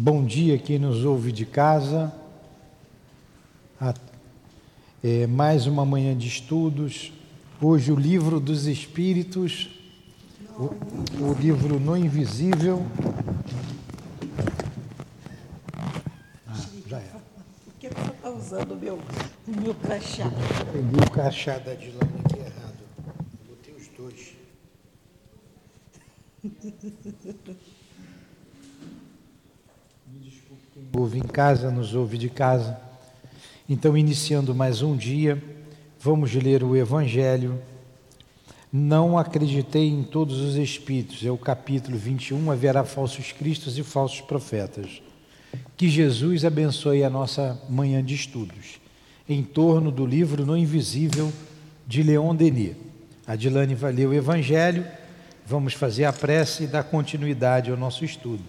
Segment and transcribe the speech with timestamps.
[0.00, 2.14] Bom dia quem nos ouve de casa.
[5.02, 7.12] É, mais uma manhã de estudos.
[7.60, 9.68] Hoje o livro dos Espíritos,
[10.56, 10.66] o,
[11.20, 12.86] o livro No Invisível.
[16.46, 17.20] Ah, já era.
[17.64, 19.00] Por que você está usando o meu,
[19.48, 20.30] o meu crachá?
[20.72, 22.78] Peguei o crachá da Dilane aqui errado.
[23.48, 24.36] Botei os dois.
[30.96, 32.78] ouve em casa, nos ouve de casa.
[33.68, 35.42] Então, iniciando mais um dia,
[36.00, 37.60] vamos ler o Evangelho.
[38.72, 42.50] Não acreditei em todos os espíritos, é o capítulo 21.
[42.50, 45.02] Haverá falsos cristos e falsos profetas.
[45.76, 48.80] Que Jesus abençoe a nossa manhã de estudos,
[49.28, 51.32] em torno do livro No Invisível
[51.86, 52.76] de Leon Denis.
[53.26, 54.86] A Dilane vai ler o Evangelho,
[55.46, 58.42] vamos fazer a prece e dar continuidade ao nosso estudo.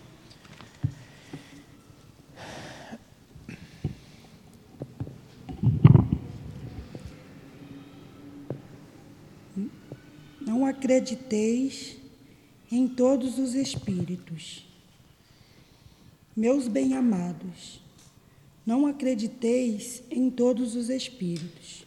[10.69, 11.97] Acrediteis
[12.71, 14.65] em todos os espíritos.
[16.35, 17.81] Meus bem-amados,
[18.65, 21.85] não acrediteis em todos os espíritos.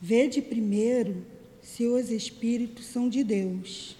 [0.00, 1.24] Vede primeiro
[1.62, 3.94] se os espíritos são de Deus,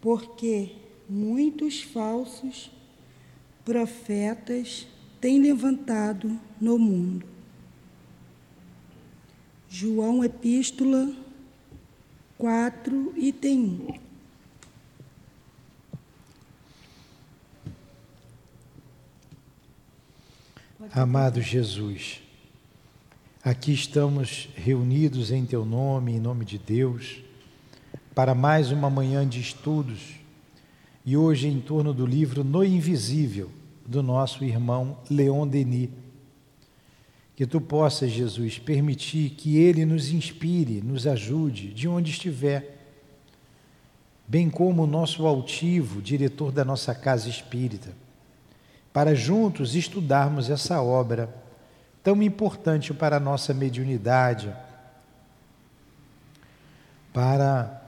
[0.00, 0.72] porque
[1.08, 2.70] muitos falsos
[3.64, 4.86] profetas
[5.20, 7.26] têm levantado no mundo.
[9.68, 11.14] João Epístola
[12.40, 13.82] 4, item
[20.80, 20.88] 1.
[20.90, 22.22] Amado Jesus,
[23.44, 27.22] aqui estamos reunidos em Teu nome, em nome de Deus,
[28.14, 30.14] para mais uma manhã de estudos
[31.04, 33.50] e hoje em torno do livro No Invisível,
[33.86, 35.90] do nosso irmão Leon Denis
[37.40, 42.76] que tu possas, Jesus, permitir que Ele nos inspire, nos ajude, de onde estiver,
[44.28, 47.94] bem como o nosso altivo, diretor da nossa casa espírita,
[48.92, 51.34] para juntos estudarmos essa obra
[52.04, 54.54] tão importante para a nossa mediunidade,
[57.10, 57.82] para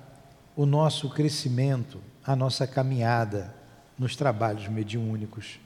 [0.56, 3.54] o nosso crescimento, a nossa caminhada
[3.98, 5.60] nos trabalhos mediúnicos.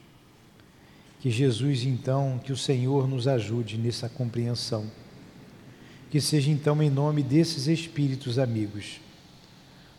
[1.26, 4.88] Que Jesus, então, que o Senhor nos ajude nessa compreensão.
[6.08, 9.00] Que seja, então, em nome desses espíritos amigos,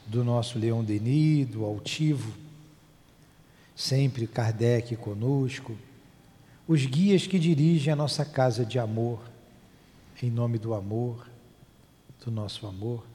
[0.06, 2.32] do nosso Leão Denis, do Altivo,
[3.76, 5.78] sempre Kardec conosco,
[6.66, 9.20] os guias que dirigem a nossa casa de amor,
[10.24, 11.30] em nome do amor,
[12.24, 13.06] do nosso amor,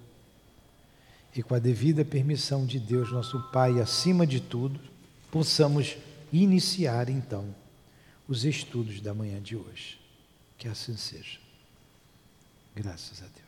[1.35, 4.79] e com a devida permissão de Deus, nosso Pai, acima de tudo,
[5.31, 5.97] possamos
[6.31, 7.62] iniciar então
[8.33, 10.01] os estudos da manhã de hoje.
[10.57, 11.39] Que assim seja.
[12.75, 13.43] Graças a Deus.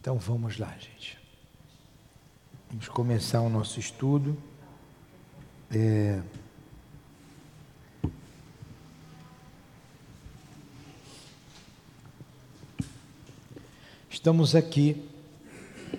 [0.00, 1.16] Então vamos lá, gente.
[2.68, 4.36] Vamos começar o nosso estudo.
[5.70, 6.20] É...
[14.10, 15.08] Estamos aqui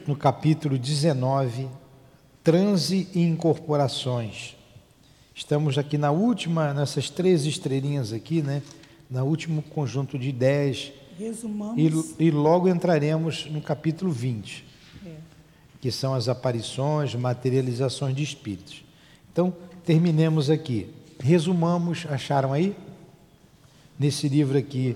[0.05, 1.67] no capítulo 19,
[2.43, 4.55] Transe e Incorporações.
[5.33, 8.61] Estamos aqui na última, nessas três estrelinhas aqui, né?
[9.09, 10.91] Na último conjunto de ideias.
[11.17, 11.77] Resumamos.
[12.19, 14.65] E, e logo entraremos no capítulo 20,
[15.05, 15.15] é.
[15.79, 18.83] que são as aparições, materializações de espíritos.
[19.31, 19.53] Então,
[19.85, 20.89] terminemos aqui.
[21.19, 22.75] Resumamos, acharam aí?
[23.99, 24.95] Nesse livro aqui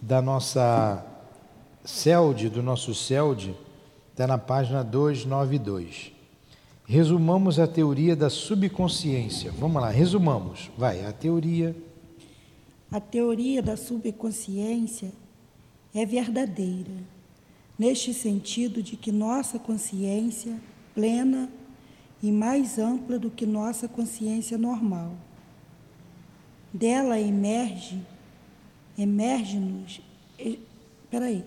[0.00, 1.04] da nossa
[1.84, 3.54] CELD, do nosso CELD,
[4.16, 6.10] Está na página 292.
[6.86, 9.52] Resumamos a teoria da subconsciência.
[9.58, 10.70] Vamos lá, resumamos.
[10.78, 11.76] Vai, a teoria.
[12.90, 15.12] A teoria da subconsciência
[15.94, 16.94] é verdadeira,
[17.78, 20.58] neste sentido de que nossa consciência
[20.94, 21.50] plena
[22.22, 25.12] e mais ampla do que nossa consciência normal.
[26.72, 28.00] Dela emerge,
[28.96, 30.00] emerge-nos,
[31.10, 31.44] peraí,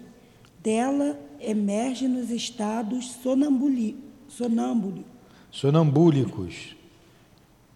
[0.61, 3.97] dela emerge nos estados sonambuli,
[4.27, 5.05] sonâmbuli,
[5.51, 6.75] sonambúlicos.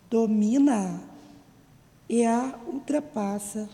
[0.09, 1.01] Domina
[2.07, 3.67] e a ultrapassa,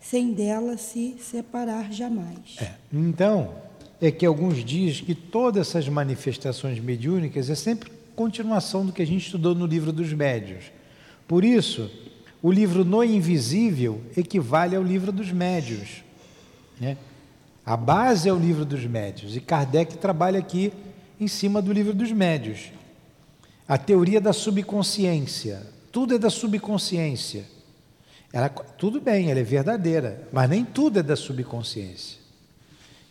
[0.00, 2.56] sem dela se separar jamais.
[2.60, 2.74] É.
[2.92, 3.54] Então,
[4.00, 9.06] é que alguns dias que todas essas manifestações mediúnicas é sempre continuação do que a
[9.06, 10.64] gente estudou no livro dos médios.
[11.26, 11.90] Por isso,
[12.42, 16.02] o livro No Invisível equivale ao livro dos médios.
[16.80, 16.96] Né?
[17.70, 20.72] A base é o livro dos médios e Kardec trabalha aqui
[21.20, 22.72] em cima do livro dos médios.
[23.68, 25.62] A teoria da subconsciência.
[25.92, 27.44] Tudo é da subconsciência.
[28.32, 32.18] Ela, tudo bem, ela é verdadeira, mas nem tudo é da subconsciência.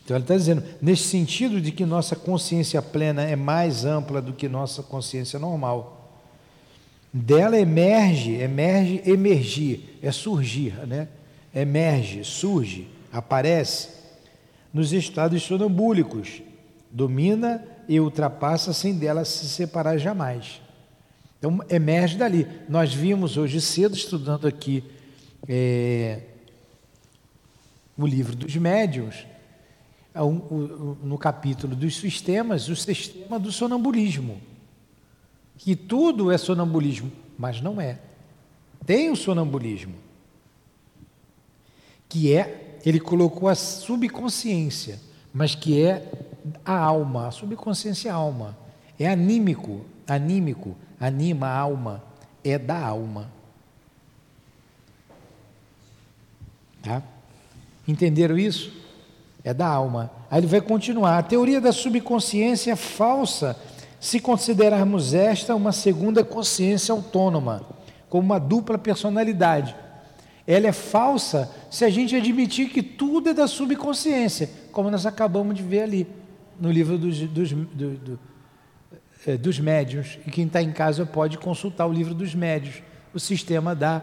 [0.04, 4.34] Então ele está dizendo, nesse sentido de que nossa consciência plena é mais ampla do
[4.34, 6.20] que nossa consciência normal.
[7.14, 11.08] Dela emerge, emerge, emergir, é surgir, né?
[11.56, 13.99] Emerge, surge, aparece
[14.74, 16.42] nos estados sonambúlicos,
[16.92, 20.62] domina e ultrapassa sem dela se separar jamais.
[21.38, 22.48] Então emerge dali.
[22.68, 24.84] Nós vimos hoje cedo estudando aqui
[25.48, 26.22] é,
[27.98, 29.26] o livro dos médiuns,
[30.14, 34.42] é no capítulo dos sistemas, o sistema do sonambulismo.
[35.58, 38.00] Que tudo é sonambulismo, mas não é.
[38.86, 39.96] Tem o sonambulismo,
[42.08, 45.00] que é, ele colocou a subconsciência,
[45.34, 46.10] mas que é
[46.66, 48.58] a alma, a subconsciência é alma.
[48.98, 52.04] É anímico, anímico, anima a alma,
[52.44, 53.30] é da alma.
[56.82, 57.02] Tá?
[57.88, 58.72] Entenderam isso?
[59.44, 60.12] É da alma.
[60.30, 61.18] Aí ele vai continuar.
[61.18, 63.56] A teoria da subconsciência é falsa
[64.00, 67.64] se considerarmos esta uma segunda consciência autônoma,
[68.10, 69.76] como uma dupla personalidade.
[70.48, 75.56] Ela é falsa se a gente admitir que tudo é da subconsciência, como nós acabamos
[75.56, 76.08] de ver ali
[76.60, 78.20] no livro dos, dos, do, do,
[79.26, 79.60] é, dos.
[80.26, 82.82] E quem está em casa pode consultar o livro dos médios,
[83.14, 84.02] o sistema da,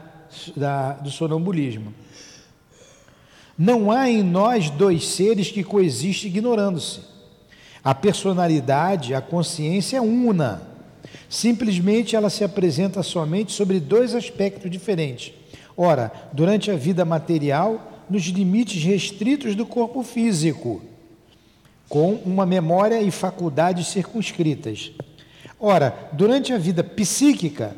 [0.56, 1.92] da, do sonambulismo.
[3.58, 7.00] Não há em nós dois seres que coexistem ignorando-se.
[7.82, 10.62] A personalidade, a consciência é una.
[11.28, 15.32] Simplesmente ela se apresenta somente sobre dois aspectos diferentes.
[15.76, 20.80] Ora, durante a vida material, nos limites restritos do corpo físico,
[21.88, 24.92] com uma memória e faculdades circunscritas.
[25.60, 27.76] Ora, durante a vida psíquica,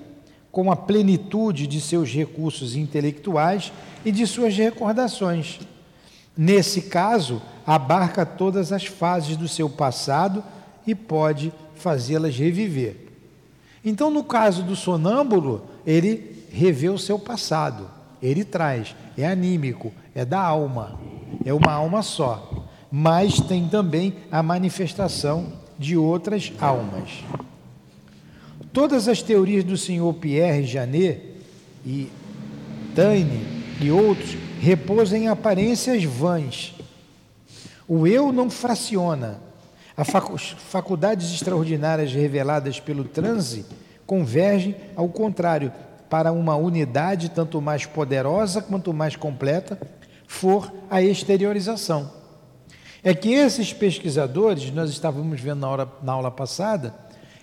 [0.51, 3.73] com a plenitude de seus recursos intelectuais
[4.05, 5.61] e de suas recordações.
[6.37, 10.43] Nesse caso, abarca todas as fases do seu passado
[10.87, 12.97] e pode fazê-las reviver.
[13.85, 17.91] Então, no caso do sonâmbulo, ele revê o seu passado,
[18.23, 20.99] ele traz, é anímico, é da alma,
[21.45, 27.25] é uma alma só, mas tem também a manifestação de outras almas.
[28.73, 31.21] Todas as teorias do senhor Pierre Janet
[31.85, 32.11] e
[32.95, 36.75] Taine e outros repousam em aparências vãs.
[37.87, 39.41] O eu não fraciona.
[39.97, 40.09] As
[40.71, 43.65] faculdades extraordinárias reveladas pelo transe
[44.07, 45.73] convergem ao contrário,
[46.09, 49.79] para uma unidade tanto mais poderosa quanto mais completa
[50.27, 52.13] for a exteriorização.
[53.03, 56.95] É que esses pesquisadores, nós estávamos vendo na, hora, na aula passada,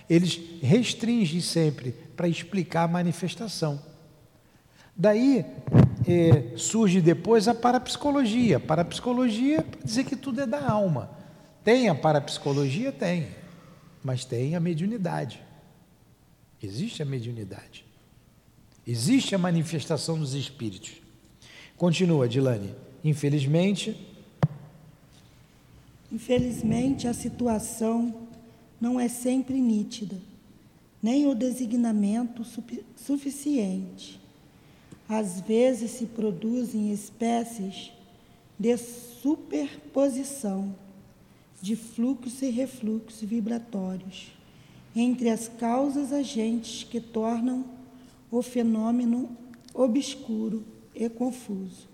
[0.08, 3.80] eles restringem sempre para explicar a manifestação.
[4.94, 5.44] Daí
[6.06, 8.60] é, surge depois a parapsicologia.
[8.60, 11.10] Parapsicologia para dizer que tudo é da alma.
[11.64, 12.92] Tem a parapsicologia?
[12.92, 13.28] Tem.
[14.02, 15.42] Mas tem a mediunidade.
[16.62, 17.85] Existe a mediunidade.
[18.86, 20.92] Existe a manifestação dos espíritos.
[21.76, 22.72] Continua, Dilane.
[23.02, 23.96] Infelizmente.
[26.12, 28.28] Infelizmente, a situação
[28.80, 30.16] não é sempre nítida,
[31.02, 32.44] nem o designamento
[32.96, 34.20] suficiente.
[35.08, 37.90] Às vezes se produzem espécies
[38.58, 40.74] de superposição
[41.60, 44.28] de fluxos e refluxos vibratórios
[44.94, 47.75] entre as causas agentes que tornam
[48.38, 49.30] o fenômeno
[49.72, 50.64] obscuro
[50.94, 51.88] e confuso.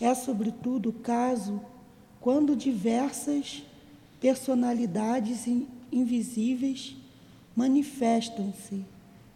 [0.00, 1.60] É, sobretudo, o caso
[2.20, 3.62] quando diversas
[4.20, 5.46] personalidades
[5.90, 6.96] invisíveis
[7.54, 8.84] manifestam-se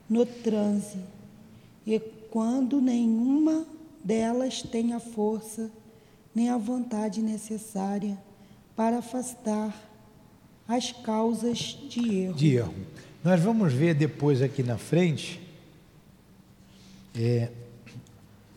[0.09, 0.99] no transe
[1.87, 1.99] e
[2.30, 3.66] quando nenhuma
[4.02, 5.71] delas tem a força
[6.35, 8.16] nem a vontade necessária
[8.76, 9.75] para afastar
[10.68, 12.35] as causas de erro.
[12.35, 12.75] De erro.
[13.25, 15.40] Nós vamos ver depois aqui na frente,
[17.19, 17.51] é,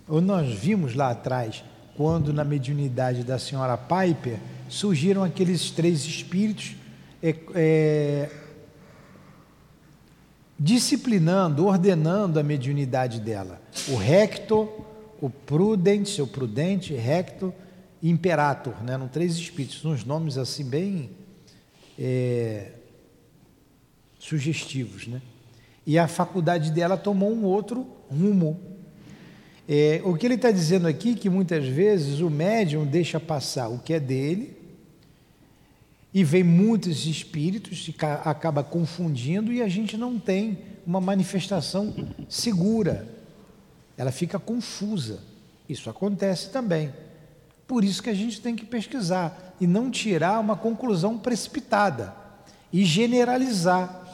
[0.08, 1.64] nós vimos lá atrás,
[1.96, 6.76] quando na mediunidade da senhora Piper surgiram aqueles três espíritos
[7.22, 8.30] é, é,
[10.58, 13.62] disciplinando, ordenando a mediunidade dela.
[13.88, 14.70] O recto,
[15.22, 17.54] o prudente, o prudente, recto
[18.02, 18.94] imperator, né?
[18.94, 21.12] eram três espíritos, uns nomes assim bem
[21.98, 22.72] é,
[24.18, 25.08] sugestivos.
[25.08, 25.22] Né?
[25.90, 28.60] E a faculdade dela tomou um outro rumo.
[29.68, 33.80] É, o que ele está dizendo aqui que muitas vezes o médium deixa passar o
[33.80, 34.56] que é dele
[36.14, 41.92] e vem muitos espíritos e acaba confundindo e a gente não tem uma manifestação
[42.30, 43.08] segura.
[43.98, 45.22] Ela fica confusa.
[45.68, 46.94] Isso acontece também.
[47.68, 52.14] Por isso que a gente tem que pesquisar e não tirar uma conclusão precipitada
[52.72, 54.09] e generalizar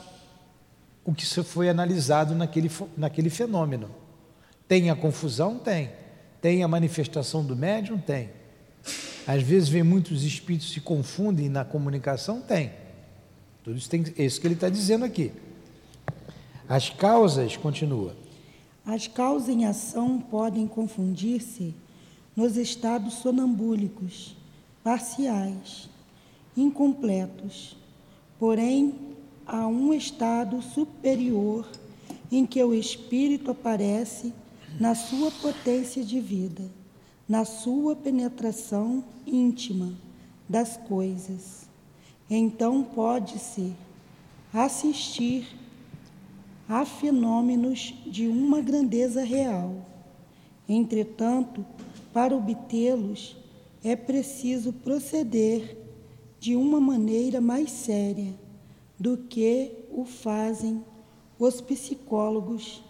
[1.06, 3.90] o que foi analisado naquele, naquele fenômeno.
[4.68, 5.60] Tem a confusão?
[5.60, 5.92] Tem.
[6.42, 8.00] Tem a manifestação do médium?
[8.00, 8.32] Tem.
[9.28, 12.42] Às vezes vem muitos espíritos se confundem na comunicação?
[12.42, 12.72] Tem.
[13.64, 15.32] Tudo isso tem é isso que ele está dizendo aqui.
[16.68, 18.16] As causas, continua.
[18.86, 21.74] As causas em ação podem confundir-se
[22.36, 24.36] nos estados sonambúlicos,
[24.84, 25.90] parciais,
[26.56, 27.76] incompletos.
[28.40, 29.15] Porém,
[29.46, 31.68] há um estado superior
[32.32, 34.34] em que o espírito aparece
[34.80, 36.64] na sua potência de vida,
[37.28, 39.94] na sua penetração íntima
[40.50, 41.68] das coisas.
[42.30, 43.74] Então pode-se
[44.54, 45.48] assistir
[46.68, 49.86] a fenômenos de uma grandeza real.
[50.68, 51.64] Entretanto,
[52.12, 53.36] para obtê-los,
[53.84, 55.78] é preciso proceder
[56.40, 58.34] de uma maneira mais séria
[59.00, 60.84] do que o fazem
[61.38, 62.84] os psicólogos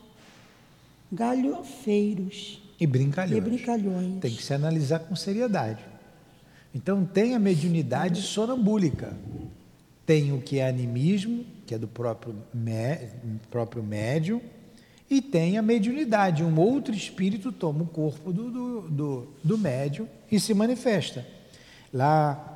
[1.12, 3.38] galhofeiros e brincalhões.
[3.38, 4.20] e brincalhões.
[4.20, 5.84] Tem que se analisar com seriedade.
[6.74, 9.16] Então, tem a mediunidade sonambúlica,
[10.06, 13.12] tem o que é animismo, que é do próprio, mé,
[13.50, 14.42] próprio médium,
[15.10, 16.44] e tem a mediunidade.
[16.44, 21.26] Um outro espírito toma o corpo do, do, do, do médium e se manifesta.
[21.94, 22.55] Lá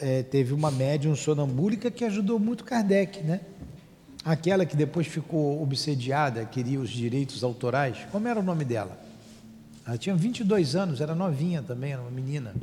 [0.00, 3.40] é, teve uma médium sonambúlica que ajudou muito Kardec, né?
[4.24, 7.98] Aquela que depois ficou obsediada, queria os direitos autorais.
[8.10, 9.00] Como era o nome dela?
[9.86, 12.54] Ela tinha 22 anos, era novinha também, era uma menina.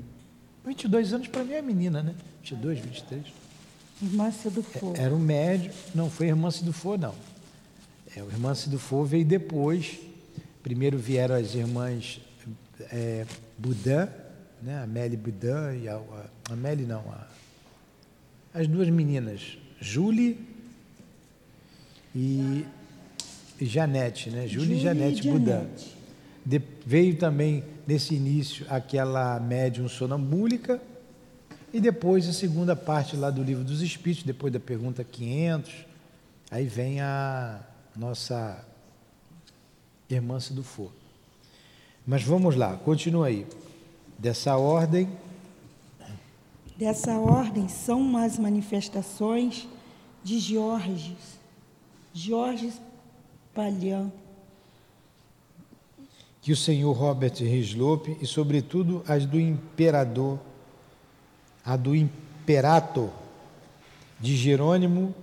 [0.65, 2.13] 22 anos para mim é menina, né?
[2.41, 3.23] 22, 23.
[4.01, 4.93] Irmã Cidufo.
[4.95, 7.15] É, era um médium, não foi irmã Cidufo, não.
[8.15, 9.99] É, o irmã Cidufo veio depois.
[10.61, 12.19] Primeiro vieram as irmãs
[12.91, 13.25] é,
[13.57, 14.07] Budan,
[14.61, 14.83] né?
[14.83, 17.27] a Meli Budan e a, a, a Meli não, a,
[18.53, 20.39] as duas meninas, Julie
[22.15, 22.65] e,
[23.59, 24.47] Janete, né?
[24.47, 25.65] Julie, e Janete Budan.
[26.45, 30.81] De, veio também nesse início aquela médium sonambúlica
[31.73, 35.73] e depois a segunda parte lá do livro dos Espíritos, depois da pergunta 500,
[36.49, 37.59] aí vem a
[37.95, 38.63] nossa
[40.09, 40.91] irmã do For.
[42.05, 43.45] Mas vamos lá, continua aí.
[44.17, 45.09] Dessa ordem.
[46.77, 49.67] Dessa ordem são as manifestações
[50.23, 51.39] de Georges,
[52.13, 52.81] Georges
[53.53, 54.11] Palhan,
[56.41, 60.39] que o senhor Robert Rislope e, sobretudo, as do imperador,
[61.63, 63.09] a do imperator
[64.19, 65.15] de Jerônimo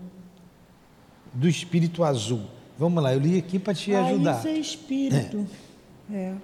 [1.33, 2.43] do Espírito Azul.
[2.79, 4.39] Vamos lá, eu li aqui para te ah, ajudar.
[4.39, 5.47] Isso é espírito.
[6.11, 6.15] É.
[6.17, 6.35] é.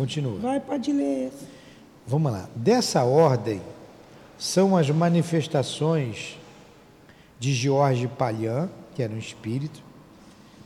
[0.00, 0.38] Continua.
[0.38, 1.30] Vai, pode ler.
[2.06, 2.48] Vamos lá.
[2.56, 3.60] Dessa ordem
[4.38, 6.38] são as manifestações
[7.38, 9.82] de George Palhan, que era um espírito,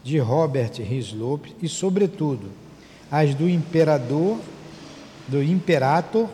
[0.05, 2.49] de Robert Hislop e, sobretudo,
[3.11, 4.39] as do imperador,
[5.27, 6.29] do imperator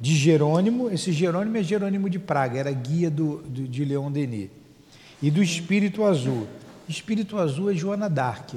[0.00, 0.90] de Jerônimo.
[0.90, 4.48] Esse Jerônimo é Jerônimo de Praga, era guia do, do, de Leon Denis.
[5.20, 6.46] E do Espírito Azul.
[6.88, 8.54] Espírito Azul é Joana d'Arc,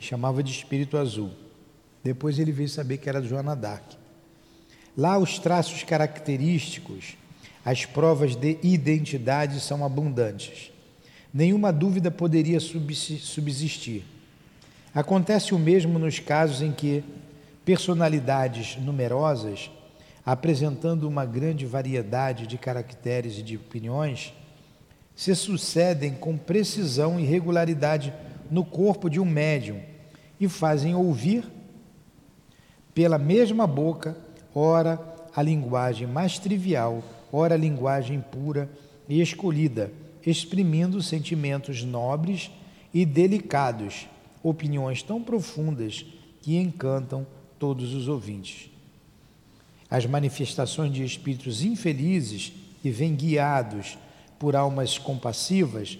[0.00, 1.30] chamava de Espírito Azul.
[2.02, 3.96] Depois ele veio saber que era Joana d'Arc.
[4.96, 7.16] Lá os traços característicos
[7.68, 10.72] as provas de identidade são abundantes.
[11.34, 14.04] Nenhuma dúvida poderia subsistir.
[14.94, 17.04] Acontece o mesmo nos casos em que
[17.66, 19.70] personalidades numerosas,
[20.24, 24.32] apresentando uma grande variedade de caracteres e de opiniões,
[25.14, 28.14] se sucedem com precisão e regularidade
[28.50, 29.80] no corpo de um médium
[30.40, 31.44] e fazem ouvir
[32.94, 34.16] pela mesma boca,
[34.54, 34.98] ora
[35.34, 37.02] a linguagem mais trivial
[37.32, 38.70] ora linguagem pura
[39.08, 39.92] e escolhida,
[40.24, 42.50] exprimindo sentimentos nobres
[42.92, 44.06] e delicados,
[44.42, 46.04] opiniões tão profundas
[46.42, 47.26] que encantam
[47.58, 48.70] todos os ouvintes.
[49.90, 52.52] As manifestações de espíritos infelizes
[52.82, 53.98] que vêm guiados
[54.38, 55.98] por almas compassivas,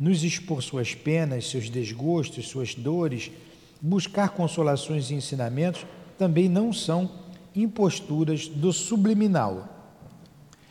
[0.00, 3.30] nos expor suas penas, seus desgostos, suas dores,
[3.80, 5.86] buscar consolações e ensinamentos,
[6.18, 7.08] também não são
[7.54, 9.80] imposturas do subliminal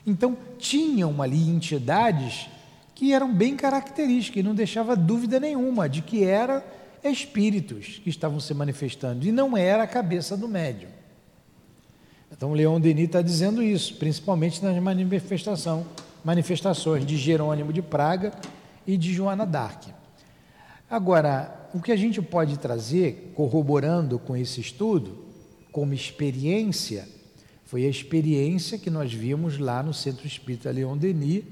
[0.09, 2.49] então, tinham ali entidades
[2.95, 6.63] que eram bem características e não deixava dúvida nenhuma de que eram
[7.03, 10.89] espíritos que estavam se manifestando e não era a cabeça do médium.
[12.31, 15.85] Então, Leon Denis está dizendo isso, principalmente nas manifestação,
[16.23, 18.31] manifestações de Jerônimo de Praga
[18.89, 19.93] e de Joana d'Arc.
[20.89, 25.25] Agora, o que a gente pode trazer, corroborando com esse estudo,
[25.71, 27.07] como experiência,
[27.65, 31.43] foi a experiência que nós vimos lá no Centro Espírita Leon Denis,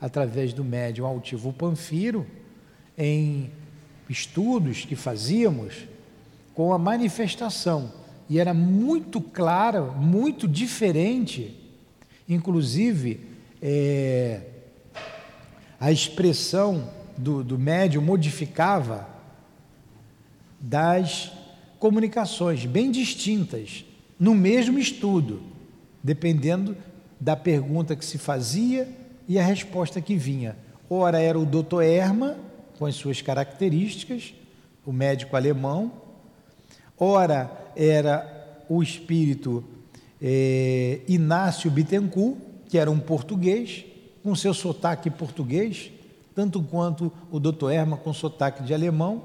[0.00, 2.26] através do médium altivo Panfiro,
[2.96, 3.50] em
[4.08, 5.86] estudos que fazíamos
[6.54, 7.92] com a manifestação.
[8.26, 11.54] E era muito clara, muito diferente,
[12.26, 13.20] inclusive
[13.60, 14.55] é,
[15.78, 19.08] a expressão do, do médium modificava
[20.60, 21.30] das
[21.78, 23.84] comunicações bem distintas
[24.18, 25.42] no mesmo estudo,
[26.02, 26.76] dependendo
[27.20, 28.88] da pergunta que se fazia
[29.28, 30.56] e a resposta que vinha.
[30.88, 31.82] Ora era o Dr.
[31.82, 32.36] Erma,
[32.78, 34.34] com as suas características,
[34.84, 35.90] o médico alemão,
[36.98, 39.64] ora era o espírito
[40.20, 42.36] é, Inácio Bittencourt,
[42.68, 43.84] que era um português,
[44.26, 45.92] com seu sotaque português,
[46.34, 47.70] tanto quanto o Dr.
[47.70, 49.22] Erma com sotaque de alemão,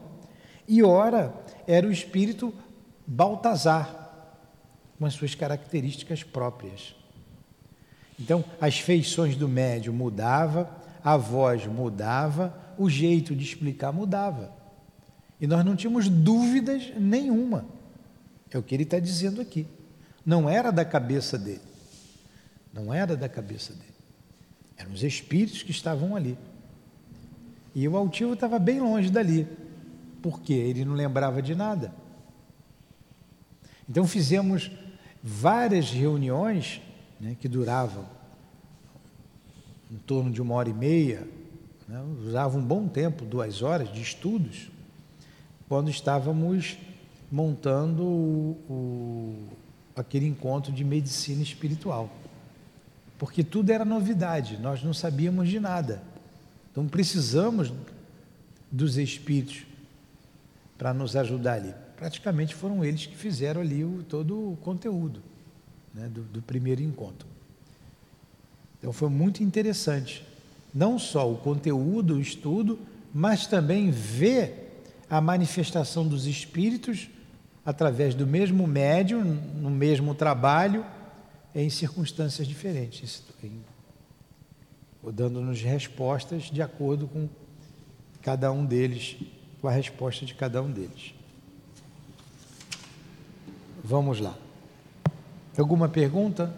[0.67, 1.33] e ora
[1.65, 2.53] era o espírito
[3.07, 4.11] Baltazar,
[4.99, 6.93] com as suas características próprias.
[8.19, 10.69] Então, as feições do médium mudava,
[11.03, 14.53] a voz mudava, o jeito de explicar mudava.
[15.39, 17.65] E nós não tínhamos dúvidas nenhuma.
[18.51, 19.65] É o que ele está dizendo aqui.
[20.23, 21.61] Não era da cabeça dele.
[22.71, 23.90] Não era da cabeça dele.
[24.81, 26.35] Eram os espíritos que estavam ali.
[27.75, 29.47] E o altivo estava bem longe dali.
[30.21, 31.93] Porque ele não lembrava de nada.
[33.87, 34.71] Então fizemos
[35.21, 36.81] várias reuniões
[37.19, 38.05] né, que duravam
[39.91, 41.27] em torno de uma hora e meia,
[41.87, 44.71] né, usava um bom tempo, duas horas de estudos,
[45.67, 46.77] quando estávamos
[47.31, 49.47] montando o, o,
[49.95, 52.09] aquele encontro de medicina espiritual.
[53.21, 56.01] Porque tudo era novidade, nós não sabíamos de nada.
[56.71, 57.71] Então precisamos
[58.71, 59.61] dos espíritos
[60.75, 61.71] para nos ajudar ali.
[61.95, 65.21] Praticamente foram eles que fizeram ali o, todo o conteúdo
[65.93, 67.27] né, do, do primeiro encontro.
[68.79, 70.25] Então foi muito interessante,
[70.73, 72.79] não só o conteúdo, o estudo,
[73.13, 77.07] mas também ver a manifestação dos espíritos
[77.63, 80.83] através do mesmo médium, no mesmo trabalho,
[81.53, 83.23] em circunstâncias diferentes,
[85.13, 87.27] dando-nos respostas de acordo com
[88.21, 89.17] cada um deles,
[89.59, 91.13] com a resposta de cada um deles.
[93.83, 94.37] Vamos lá.
[95.57, 96.53] Alguma pergunta?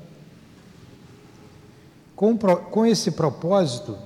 [2.15, 3.97] Com, com esse propósito,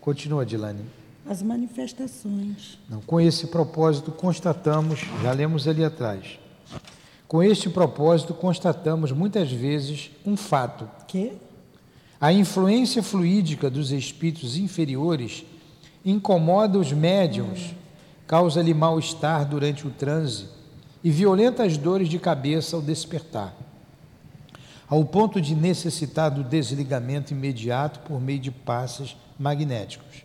[0.00, 0.84] continua, Dilane.
[1.26, 2.78] As manifestações.
[2.88, 6.38] Não, com esse propósito, constatamos, já lemos ali atrás.
[7.28, 10.88] Com este propósito, constatamos muitas vezes um fato.
[11.06, 11.34] Que?
[12.20, 15.44] A influência fluídica dos espíritos inferiores
[16.04, 17.74] incomoda os médiums,
[18.26, 20.46] causa-lhe mal-estar durante o transe
[21.04, 23.54] e violentas dores de cabeça ao despertar
[24.88, 30.24] ao ponto de necessitar do desligamento imediato por meio de passes magnéticos.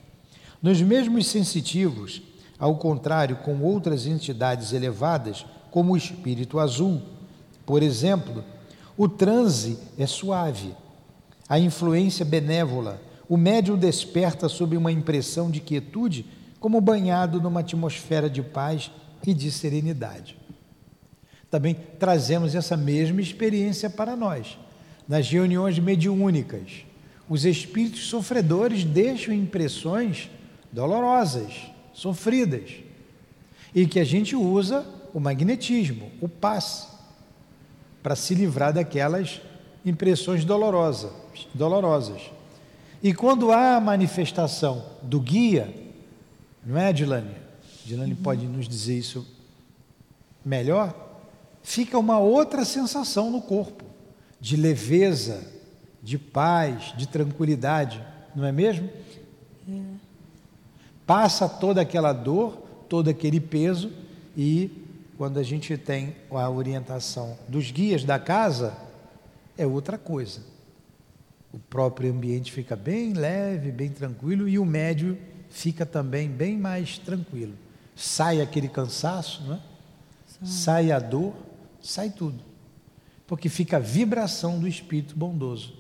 [0.62, 2.22] Nos mesmos sensitivos,
[2.58, 7.02] ao contrário, com outras entidades elevadas, como o espírito azul,
[7.66, 8.44] por exemplo,
[8.96, 10.76] o transe é suave,
[11.50, 16.28] a influência benévola, o médium desperta sob uma impressão de quietude,
[16.60, 18.92] como banhado numa atmosfera de paz
[19.26, 20.38] e de serenidade.
[21.50, 24.60] Também trazemos essa mesma experiência para nós.
[25.08, 26.86] Nas reuniões mediúnicas,
[27.28, 30.30] os espíritos sofredores deixam impressões
[30.72, 31.52] dolorosas,
[31.92, 32.76] sofridas,
[33.74, 36.88] e que a gente usa o magnetismo, o passe,
[38.02, 39.41] para se livrar daquelas
[39.86, 41.12] impressões dolorosas,
[41.54, 42.21] dolorosas.
[43.02, 45.73] E quando há a manifestação do guia,
[46.65, 47.36] não é, Dilane?
[47.86, 49.28] Dilane pode nos dizer isso
[50.43, 51.04] melhor?
[51.63, 53.86] fica uma outra sensação no corpo,
[54.39, 55.41] de leveza,
[56.04, 58.04] de paz, de tranquilidade,
[58.36, 58.89] não é mesmo?
[59.67, 59.82] É.
[61.08, 63.91] Passa toda aquela dor, todo aquele peso
[64.38, 64.69] e
[65.17, 68.76] quando a gente tem a orientação dos guias da casa,
[69.58, 70.41] é outra coisa.
[71.52, 75.17] O próprio ambiente fica bem leve, bem tranquilo e o médio
[75.49, 77.54] fica também bem mais tranquilo.
[77.95, 79.60] Sai aquele cansaço, não é?
[80.43, 81.34] sai a dor
[81.84, 82.39] sai tudo.
[83.28, 85.76] Porque fica a vibração do Espírito bondoso.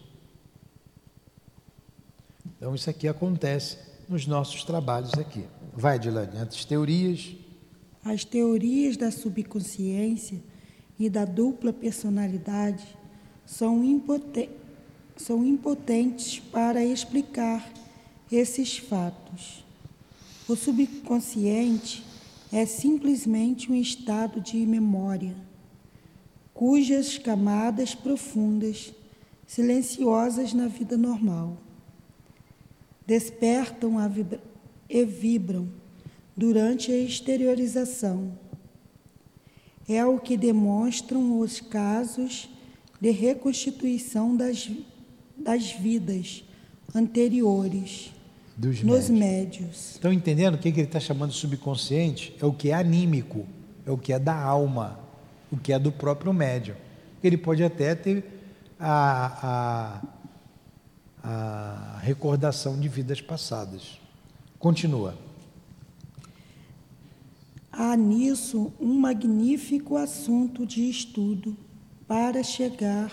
[2.57, 5.47] Então isso aqui acontece nos nossos trabalhos aqui.
[5.73, 7.35] Vai, Dilane, as teorias.
[8.03, 10.41] As teorias da subconsciência
[10.99, 12.85] e da dupla personalidade
[13.45, 14.49] são, impoten
[15.15, 17.71] são impotentes para explicar
[18.31, 19.63] esses fatos.
[20.49, 22.03] O subconsciente
[22.51, 25.35] é simplesmente um estado de memória,
[26.53, 28.93] cujas camadas profundas,
[29.47, 31.57] silenciosas na vida normal,
[33.05, 34.41] despertam vibra
[34.89, 35.82] e vibram
[36.35, 38.37] durante a exteriorização.
[39.87, 42.49] É o que demonstram os casos
[42.99, 44.69] de reconstituição das,
[45.37, 46.43] das vidas
[46.95, 48.11] anteriores
[48.55, 49.59] Dos nos médios.
[49.59, 49.91] médios.
[49.91, 52.33] Estão entendendo o que, que ele está chamando de subconsciente?
[52.39, 53.45] É o que é anímico,
[53.85, 54.99] é o que é da alma,
[55.51, 56.75] o que é do próprio médium.
[57.21, 58.23] Ele pode até ter
[58.79, 60.01] a,
[61.23, 63.99] a, a recordação de vidas passadas.
[64.59, 65.17] Continua.
[67.75, 71.57] Há nisso um magnífico assunto de estudo
[72.07, 73.11] para chegar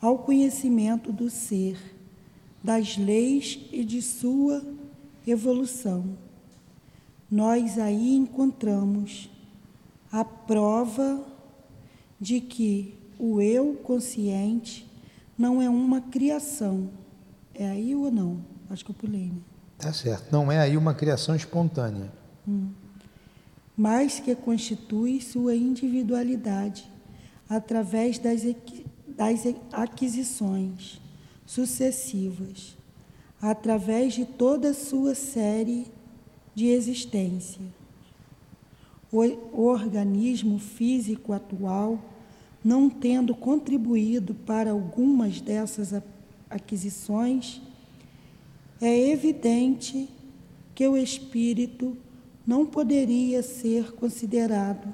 [0.00, 1.76] ao conhecimento do ser,
[2.62, 4.64] das leis e de sua
[5.26, 6.16] evolução.
[7.28, 9.28] Nós aí encontramos
[10.12, 11.26] a prova
[12.20, 14.88] de que o eu consciente
[15.36, 16.88] não é uma criação.
[17.52, 18.38] É aí ou não?
[18.70, 19.40] Acho que eu pulei, né?
[19.76, 20.30] Tá certo.
[20.30, 22.12] Não é aí uma criação espontânea.
[23.78, 26.90] Mas que constitui sua individualidade
[27.48, 28.42] através das,
[29.06, 31.00] das aquisições
[31.46, 32.76] sucessivas,
[33.40, 35.86] através de toda a sua série
[36.56, 37.62] de existência.
[39.12, 42.02] O, organismo físico atual,
[42.64, 46.02] não tendo contribuído para algumas dessas
[46.50, 47.62] aquisições,
[48.80, 50.08] é evidente
[50.74, 51.96] que o espírito
[52.48, 54.88] não poderia ser considerado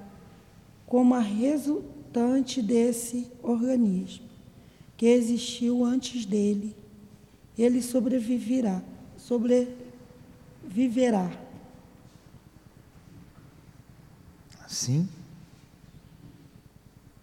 [0.85, 4.27] como a resultante desse organismo
[4.97, 6.75] que existiu antes dele.
[7.57, 8.83] Ele sobreviverá,
[9.17, 11.31] sobreviverá.
[14.65, 15.09] Assim?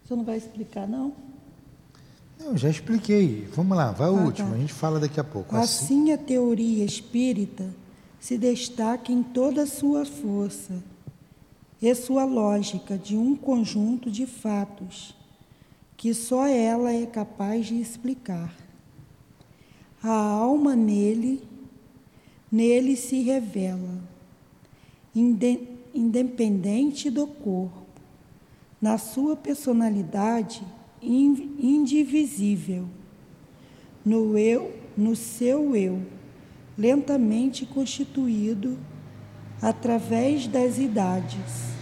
[0.02, 1.12] Você não vai explicar, não?
[2.40, 3.46] Eu já expliquei.
[3.54, 4.48] Vamos lá, vai o Ah, último.
[4.48, 4.54] tá.
[4.54, 5.54] A gente fala daqui a pouco.
[5.54, 5.84] Assim.
[5.84, 7.68] Assim, a teoria espírita
[8.22, 10.80] se destaca em toda a sua força
[11.82, 15.12] e sua lógica de um conjunto de fatos
[15.96, 18.54] que só ela é capaz de explicar.
[20.00, 21.42] A alma nele,
[22.50, 24.00] nele se revela,
[25.12, 27.82] inde- independente do corpo,
[28.80, 30.62] na sua personalidade
[31.02, 32.86] in- indivisível
[34.04, 36.02] no eu, no seu eu,
[36.76, 38.78] lentamente constituído
[39.60, 41.72] através das idades,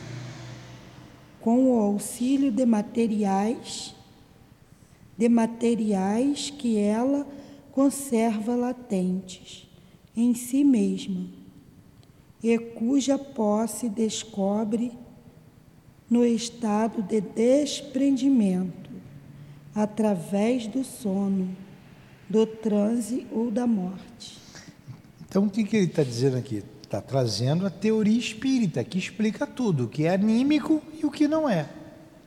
[1.40, 3.94] com o auxílio de materiais,
[5.16, 7.26] de materiais que ela
[7.72, 9.68] conserva latentes
[10.16, 11.26] em si mesma
[12.42, 14.92] e cuja posse descobre
[16.08, 18.90] no estado de desprendimento,
[19.74, 21.56] através do sono,
[22.28, 24.39] do transe ou da morte.
[25.30, 26.64] Então, o que, que ele está dizendo aqui?
[26.82, 31.28] Está trazendo a teoria espírita, que explica tudo, o que é anímico e o que
[31.28, 31.68] não é.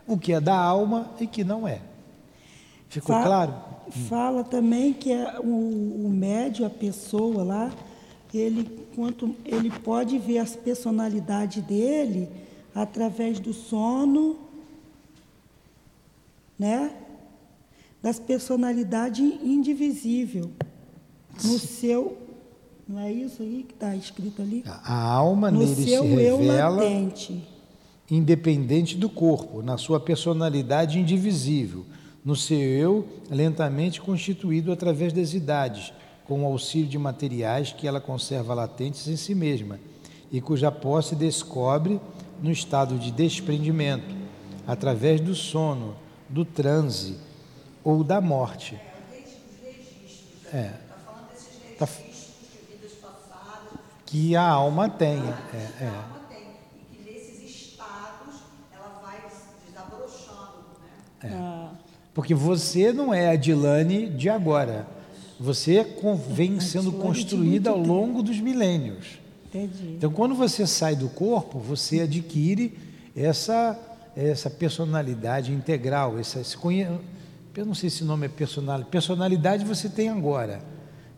[0.08, 1.82] O que é da alma e o que não é.
[2.88, 3.54] Ficou Fa- claro?
[4.08, 7.74] Fala também que é o, o médio, a pessoa lá,
[8.34, 12.30] ele, quanto, ele pode ver as personalidades dele
[12.74, 14.38] através do sono,
[16.58, 16.94] né?
[18.02, 20.52] Das personalidades indivisível.
[21.44, 22.23] No seu.
[22.88, 24.64] Não é isso aí que está escrito ali?
[24.66, 26.84] A alma No nele se seu eu revela
[28.10, 31.86] independente do corpo, na sua personalidade indivisível,
[32.24, 35.94] no seu eu lentamente constituído através das idades,
[36.26, 39.80] com o auxílio de materiais que ela conserva latentes em si mesma
[40.32, 42.00] e cuja posse descobre
[42.42, 44.16] no estado de desprendimento,
[44.68, 45.96] através do sono,
[46.30, 47.18] do transe
[47.84, 48.78] ou da morte.
[50.54, 50.72] É.
[51.80, 52.13] Tá f-
[54.14, 55.36] que a alma tenha.
[55.52, 55.88] É, é.
[55.88, 56.44] alma tem.
[56.78, 59.20] E que nesses estados ela vai
[59.68, 60.66] desabrochando,
[61.24, 61.32] né?
[61.34, 61.72] Ah,
[62.14, 64.86] Porque você não é a Dilane de agora.
[65.40, 65.84] Você
[66.30, 69.20] vem sendo construída ao longo dos milênios.
[69.48, 69.96] entendi.
[69.98, 72.78] Então, quando você sai do corpo, você adquire
[73.16, 73.80] essa,
[74.16, 76.20] essa personalidade integral.
[76.20, 76.88] Essa, esse conhe...
[77.56, 78.92] Eu não sei se o nome é personalidade.
[78.92, 80.62] Personalidade você tem agora,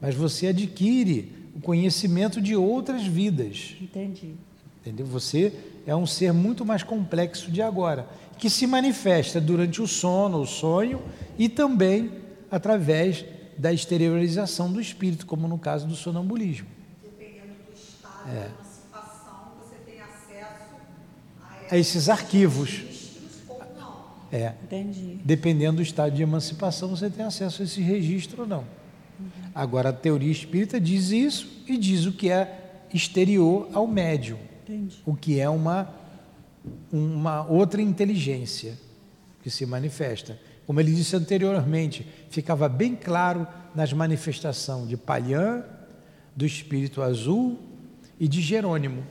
[0.02, 3.76] mas você adquire o conhecimento de outras vidas.
[3.82, 4.36] Entendi.
[4.82, 5.06] Entendeu?
[5.06, 5.54] Você
[5.88, 10.46] é um ser muito mais complexo de agora, que se manifesta durante o sono, o
[10.46, 11.02] sonho
[11.38, 12.12] e também
[12.52, 13.26] através
[13.58, 16.68] da exteriorização do espírito, como no caso do sonambulismo.
[17.02, 18.32] Dependendo do estado É.
[18.32, 20.66] de emancipação, você tem acesso
[21.72, 22.84] A esses arquivos.
[24.32, 24.54] É.
[24.64, 25.20] Entendi.
[25.24, 28.66] Dependendo do estado de emancipação, você tem acesso a esse registro ou não.
[29.54, 35.02] Agora, a teoria espírita diz isso e diz o que é exterior ao médium, Entendi.
[35.06, 35.94] o que é uma,
[36.92, 38.78] uma outra inteligência
[39.42, 40.40] que se manifesta.
[40.66, 45.64] Como ele disse anteriormente, ficava bem claro nas manifestações de Palhã,
[46.36, 47.60] do Espírito Azul
[48.20, 49.04] e de Jerônimo.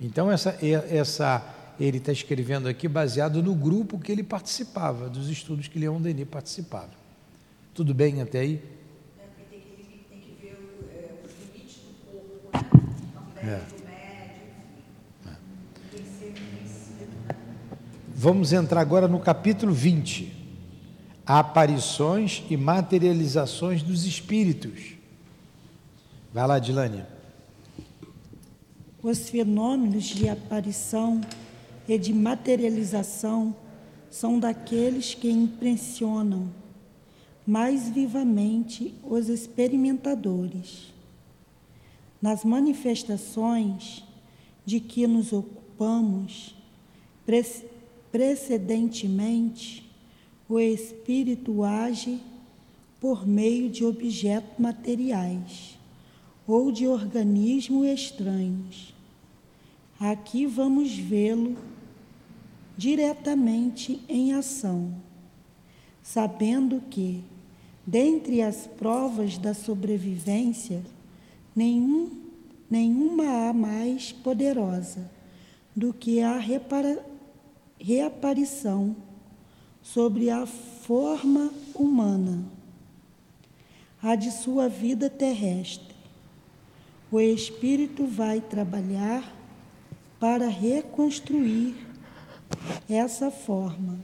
[0.00, 1.44] Então, essa, essa,
[1.78, 6.26] ele está escrevendo aqui baseado no grupo que ele participava, dos estudos que Leon Denis
[6.28, 6.99] participava.
[7.74, 8.60] Tudo bem até aí?
[9.18, 12.60] É, porque tem que, limi- tem que ver o, é, os limites do corpo, né?
[13.36, 13.58] Também É.
[13.58, 14.42] do médio,
[15.22, 15.36] enfim.
[15.92, 17.36] Tem que ser conhecido, né?
[18.14, 20.36] Vamos entrar agora no capítulo 20.
[21.24, 24.94] Aparições e materializações dos espíritos.
[26.34, 27.04] Vai lá, Dilane.
[29.02, 31.20] Os fenômenos de aparição
[31.88, 33.54] e de materialização
[34.10, 36.48] são daqueles que impressionam
[37.50, 40.92] mais vivamente os experimentadores.
[42.22, 44.04] Nas manifestações
[44.64, 46.54] de que nos ocupamos,
[47.26, 47.64] pre-
[48.12, 49.84] precedentemente,
[50.48, 52.20] o espírito age
[53.00, 55.76] por meio de objetos materiais
[56.46, 58.94] ou de organismos estranhos.
[59.98, 61.56] Aqui vamos vê-lo
[62.76, 64.94] diretamente em ação,
[66.00, 67.24] sabendo que,
[67.86, 70.82] dentre as provas da sobrevivência,
[71.54, 72.10] nenhum,
[72.70, 75.10] nenhuma há mais poderosa
[75.74, 77.04] do que a repara-
[77.78, 78.94] reaparição
[79.82, 82.44] sobre a forma humana,
[84.02, 85.94] a de sua vida terrestre.
[87.10, 89.36] O espírito vai trabalhar
[90.20, 91.74] para reconstruir
[92.88, 93.98] essa forma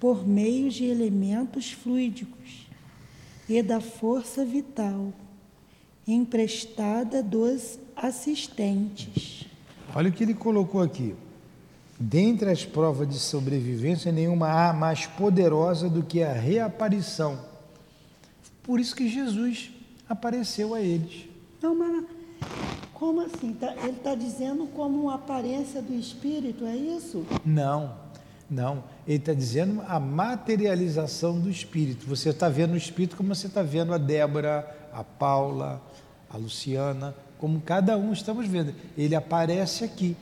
[0.00, 2.61] por meio de elementos fluídicos
[3.58, 5.12] e da força vital
[6.06, 9.44] emprestada dos assistentes.
[9.94, 11.14] Olha o que ele colocou aqui.
[12.00, 17.38] Dentre as provas de sobrevivência, nenhuma há mais poderosa do que a reaparição.
[18.62, 19.70] Por isso que Jesus
[20.08, 21.26] apareceu a eles.
[21.60, 22.04] Não, mas
[22.94, 23.52] como assim?
[23.52, 27.24] Tá- ele está dizendo como uma aparência do espírito, é isso?
[27.44, 27.94] Não,
[28.50, 28.82] não.
[29.06, 32.06] Ele está dizendo a materialização do espírito.
[32.06, 35.82] Você está vendo o espírito como você está vendo a Débora, a Paula,
[36.30, 38.72] a Luciana, como cada um estamos vendo.
[38.96, 40.16] Ele aparece aqui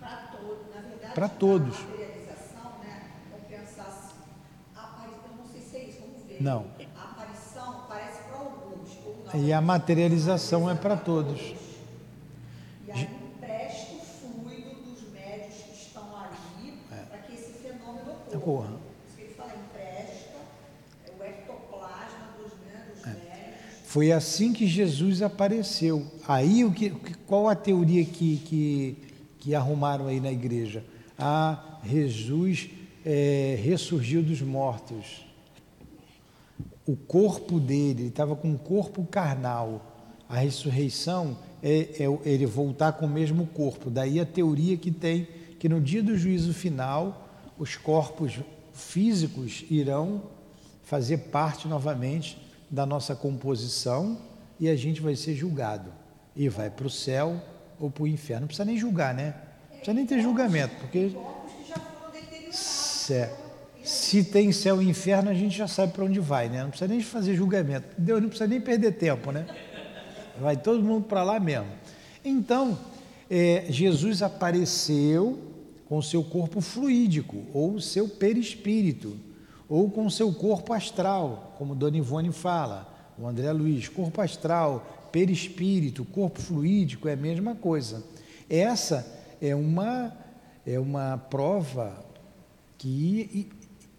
[0.00, 1.76] Para todos, na verdade, para todos.
[1.76, 3.02] a materialização, né?
[3.30, 4.16] Vamos pensar assim,
[5.38, 6.42] não sei se é isso, vamos ver.
[6.42, 6.64] Não.
[6.96, 8.90] A aparição parece para alguns.
[9.34, 11.40] E a materialização é para todos.
[12.86, 13.02] E aí
[13.36, 17.82] empresta o fluido dos médios que estão ali para que esse fenômeno ocorra.
[17.82, 17.82] Ocorra.
[17.82, 18.80] Por isso que ele fala, empresta é o ectoplasma dos, né, dos médios.
[23.84, 26.06] Foi assim que Jesus apareceu.
[26.26, 28.96] Aí o que, o que- qual a teoria que, que,
[29.38, 30.82] que arrumaram aí na igreja?
[31.18, 32.70] Ah, Jesus
[33.04, 35.26] é, ressurgiu dos mortos.
[36.86, 39.92] O corpo dele, ele estava com um corpo carnal.
[40.28, 43.90] A ressurreição é, é ele voltar com o mesmo corpo.
[43.90, 47.21] Daí a teoria que tem que no dia do juízo final
[47.62, 48.40] os corpos
[48.72, 50.24] físicos irão
[50.82, 52.36] fazer parte novamente
[52.68, 54.18] da nossa composição
[54.58, 55.92] e a gente vai ser julgado.
[56.34, 57.40] E vai para o céu
[57.78, 58.40] ou para o inferno.
[58.40, 59.36] Não precisa nem julgar, né?
[59.70, 61.12] Não precisa nem ter julgamento, porque
[62.50, 63.28] se,
[63.84, 66.64] se tem céu e inferno, a gente já sabe para onde vai, né?
[66.64, 67.86] Não precisa nem fazer julgamento.
[67.96, 69.46] Deus não precisa nem perder tempo, né?
[70.40, 71.68] Vai todo mundo para lá mesmo.
[72.24, 72.76] Então,
[73.30, 75.51] é, Jesus apareceu
[75.92, 79.14] com seu corpo fluídico, ou seu perispírito,
[79.68, 86.02] ou com seu corpo astral, como Dona Ivone fala, o André Luiz, corpo astral, perispírito,
[86.06, 88.02] corpo fluídico, é a mesma coisa.
[88.48, 89.06] Essa
[89.38, 90.16] é uma,
[90.66, 92.02] é uma prova
[92.78, 93.50] que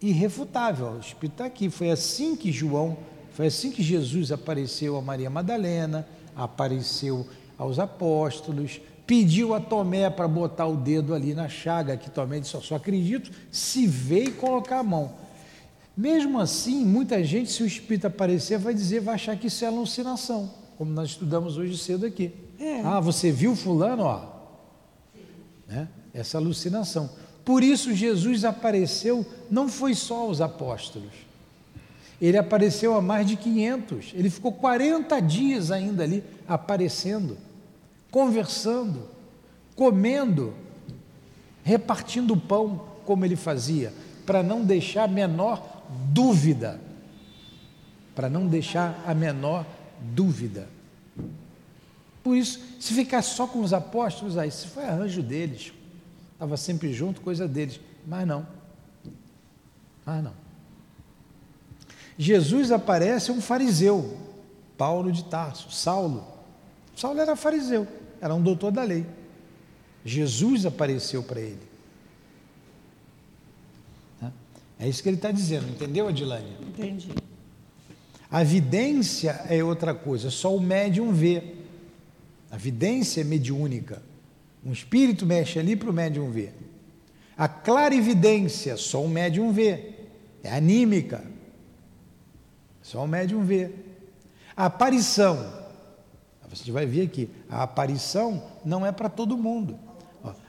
[0.02, 0.98] irrefutável.
[1.22, 1.70] Está aqui.
[1.70, 2.98] Foi assim que João,
[3.34, 6.04] foi assim que Jesus apareceu a Maria Madalena,
[6.34, 7.24] apareceu
[7.56, 12.58] aos apóstolos, pediu a Tomé para botar o dedo ali na chaga, que Tomé disse,
[12.62, 15.12] só acredito se ver e colocar a mão.
[15.96, 19.68] Mesmo assim, muita gente, se o Espírito aparecer, vai dizer, vai achar que isso é
[19.68, 20.50] alucinação.
[20.76, 22.32] como nós estudamos hoje cedo aqui.
[22.58, 22.80] É.
[22.80, 24.22] Ah, você viu fulano, ó.
[25.68, 25.88] Né?
[26.12, 27.10] Essa alucinação.
[27.44, 31.12] Por isso Jesus apareceu, não foi só aos apóstolos.
[32.20, 34.12] Ele apareceu a mais de 500.
[34.14, 37.36] Ele ficou 40 dias ainda ali aparecendo,
[38.14, 39.08] conversando,
[39.74, 40.54] comendo,
[41.64, 43.92] repartindo o pão como ele fazia,
[44.24, 46.80] para não deixar a menor dúvida.
[48.14, 49.66] Para não deixar a menor
[50.00, 50.68] dúvida.
[52.22, 55.72] Por isso, se ficar só com os apóstolos, aí se foi arranjo deles,
[56.34, 57.80] estava sempre junto, coisa deles.
[58.06, 58.46] Mas não.
[60.06, 60.34] Mas não.
[62.16, 64.16] Jesus aparece um fariseu,
[64.78, 66.24] Paulo de Tarso, Saulo.
[66.94, 67.88] Saulo era fariseu,
[68.24, 69.04] era um doutor da lei.
[70.02, 71.60] Jesus apareceu para ele.
[74.78, 76.56] É isso que ele está dizendo, entendeu, Adilane?
[76.62, 77.10] Entendi.
[78.30, 81.54] A vidência é outra coisa, só o médium vê.
[82.50, 84.02] A vidência é mediúnica.
[84.64, 86.54] Um espírito mexe ali para o médium ver.
[87.36, 89.92] A clarividência, só o médium vê.
[90.42, 91.22] É anímica.
[92.80, 93.70] Só o médium vê.
[94.56, 95.63] A aparição,
[96.48, 99.78] você vai ver aqui, a aparição não é para todo mundo.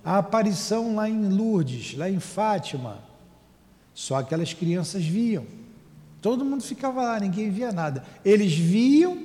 [0.03, 2.99] A aparição lá em Lourdes, lá em Fátima,
[3.93, 5.45] só aquelas crianças viam.
[6.21, 8.03] Todo mundo ficava lá, ninguém via nada.
[8.23, 9.23] Eles viam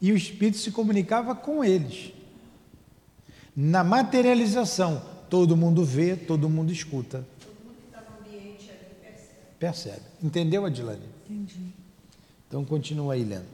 [0.00, 2.12] e o Espírito se comunicava com eles.
[3.54, 7.26] Na materialização, todo mundo vê, todo mundo escuta.
[7.40, 9.34] Todo mundo que está no ambiente ali percebe.
[9.58, 10.02] Percebe.
[10.22, 11.02] Entendeu, Adilane?
[11.28, 11.72] Entendi.
[12.46, 13.46] Então continua aí lendo.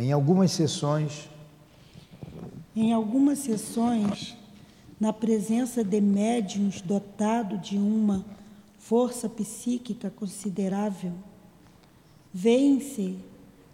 [0.00, 1.28] Em algumas sessões,
[2.74, 4.34] Em algumas sessões,
[4.98, 8.24] na presença de médiums dotados de uma
[8.78, 11.12] força psíquica considerável,
[12.32, 13.18] vêm-se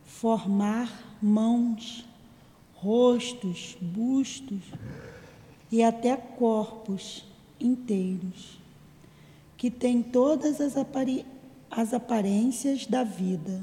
[0.05, 2.05] formar mãos,
[2.75, 4.63] rostos, bustos
[5.71, 7.25] e até corpos
[7.61, 8.59] inteiros,
[9.57, 11.25] que têm todas as, apari
[11.71, 13.63] as aparências da vida,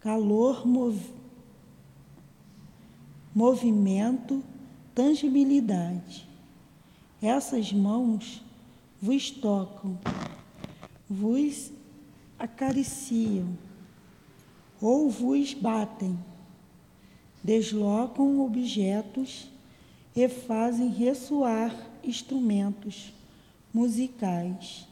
[0.00, 1.19] calor, mov
[3.40, 4.44] movimento,
[4.94, 6.28] tangibilidade.
[7.22, 8.44] Essas mãos
[9.00, 9.98] vos tocam,
[11.08, 11.72] vos
[12.38, 13.56] acariciam
[14.78, 16.18] ou vos batem,
[17.42, 19.48] deslocam objetos
[20.14, 21.74] e fazem ressoar
[22.04, 23.10] instrumentos
[23.72, 24.86] musicais.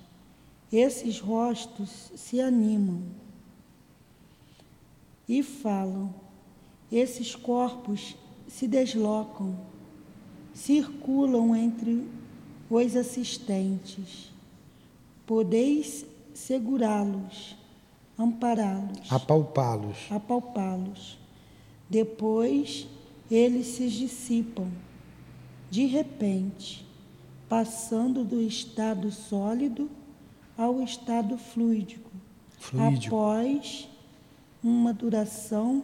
[0.72, 3.02] Esses rostos se animam
[5.28, 6.14] e falam.
[6.90, 8.16] Esses corpos
[8.48, 9.54] se deslocam,
[10.54, 12.04] circulam entre
[12.70, 14.32] os assistentes.
[15.26, 17.56] Podeis segurá-los,
[18.18, 20.10] ampará-los, apalpá-los.
[20.10, 21.18] apalpá-los.
[21.88, 22.86] Depois
[23.30, 24.68] eles se dissipam,
[25.70, 26.86] de repente,
[27.48, 29.90] passando do estado sólido
[30.56, 32.10] ao estado fluídico,
[32.58, 33.14] Fluídico.
[33.16, 33.88] após
[34.62, 35.82] uma duração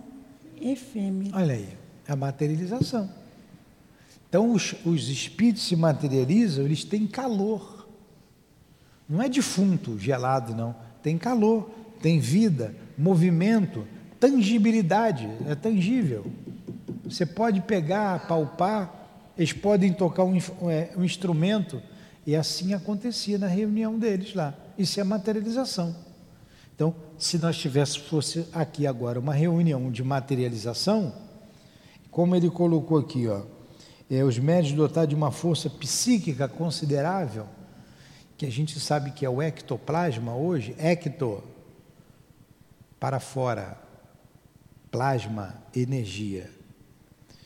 [0.61, 1.37] efêmera.
[1.37, 1.69] Olha aí,
[2.09, 3.11] a materialização.
[4.29, 7.89] Então, os, os espíritos se materializam, eles têm calor.
[9.09, 10.75] Não é defunto, gelado, não.
[11.03, 13.87] Tem calor, tem vida, movimento,
[14.19, 16.27] tangibilidade, é tangível.
[17.05, 18.93] Você pode pegar, palpar,
[19.37, 20.37] eles podem tocar um,
[20.71, 21.81] é, um instrumento,
[22.27, 24.55] e assim acontecia na reunião deles lá.
[24.79, 25.95] Isso é materialização.
[26.75, 31.13] Então, se nós tivéssemos fosse aqui agora uma reunião de materialização,
[32.15, 33.43] como ele colocou aqui, ó,
[34.09, 37.45] é, os médios dotados de uma força psíquica considerável,
[38.37, 41.43] que a gente sabe que é o ectoplasma hoje, ecto,
[43.01, 43.77] para fora,
[44.93, 46.49] plasma, energia.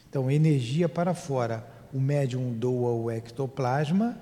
[0.06, 4.18] Então, energia para fora, o médium doa o ectoplasma,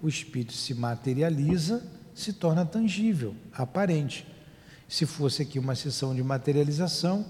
[0.00, 1.84] o espírito se materializa,
[2.14, 4.24] se torna tangível, aparente.
[4.88, 7.26] Se fosse aqui uma sessão de materialização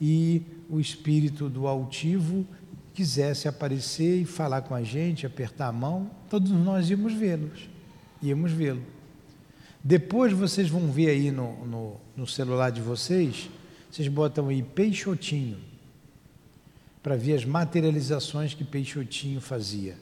[0.00, 2.46] e o espírito do altivo
[2.94, 7.68] quisesse aparecer e falar com a gente, apertar a mão, todos nós íamos vê-los,
[8.22, 8.82] íamos vê-lo.
[9.82, 13.48] Depois vocês vão ver aí no, no, no celular de vocês,
[13.90, 15.58] vocês botam aí Peixotinho,
[17.02, 19.96] para ver as materializações que Peixotinho fazia.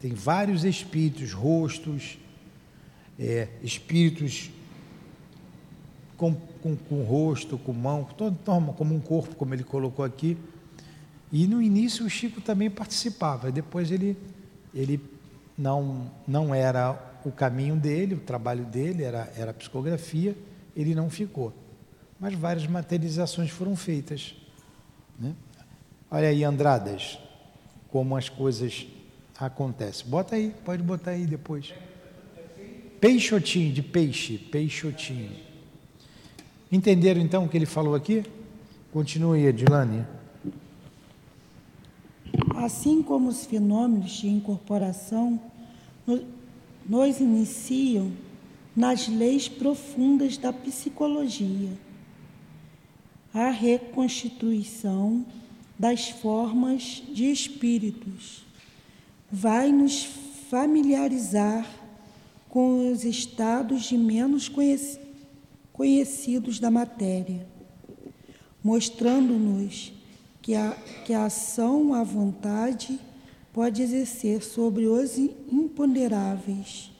[0.00, 2.18] Tem vários espíritos, rostos,
[3.18, 4.50] é, espíritos
[6.24, 8.38] com, com, com rosto, com mão, todo,
[8.76, 10.38] como um corpo, como ele colocou aqui.
[11.30, 14.16] E no início o Chico também participava, depois ele,
[14.72, 15.00] ele
[15.58, 20.36] não, não era o caminho dele, o trabalho dele era, era a psicografia,
[20.74, 21.52] ele não ficou.
[22.18, 24.34] mas várias materializações foram feitas.
[25.18, 25.34] Né?
[26.10, 27.18] Olha aí, Andradas,
[27.88, 28.86] como as coisas
[29.38, 30.06] acontecem.
[30.06, 31.74] Bota aí, pode botar aí depois.
[33.00, 35.53] Peixotinho, de peixe, peixotinho.
[36.74, 38.24] Entenderam então o que ele falou aqui?
[38.92, 40.04] Continue, Edilane.
[42.56, 45.40] Assim como os fenômenos de incorporação
[46.84, 48.10] nos iniciam
[48.74, 51.70] nas leis profundas da psicologia,
[53.32, 55.24] a reconstituição
[55.78, 58.44] das formas de espíritos
[59.30, 60.02] vai nos
[60.50, 61.70] familiarizar
[62.48, 64.48] com os estados de menos
[65.74, 67.46] conhecidos da matéria,
[68.62, 69.92] mostrando-nos
[70.40, 70.70] que a,
[71.04, 72.98] que a ação à vontade
[73.52, 76.90] pode exercer sobre os imponderáveis.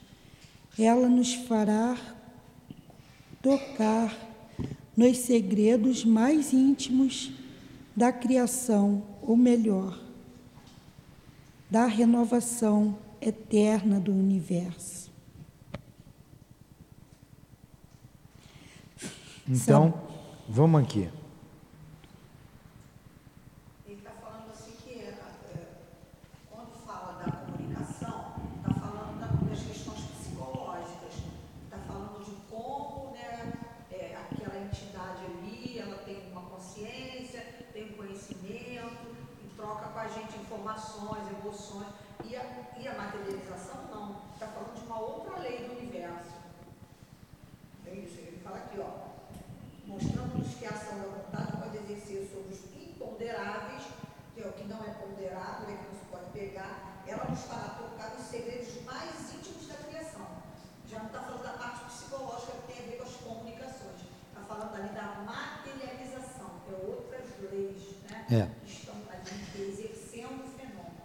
[0.77, 1.97] Ela nos fará
[3.41, 4.13] tocar
[4.95, 7.31] nos segredos mais íntimos
[7.95, 9.97] da criação, ou melhor,
[11.69, 14.94] da renovação eterna do universo.
[19.47, 19.93] Então,
[20.49, 21.09] vamos aqui.
[68.29, 68.47] É.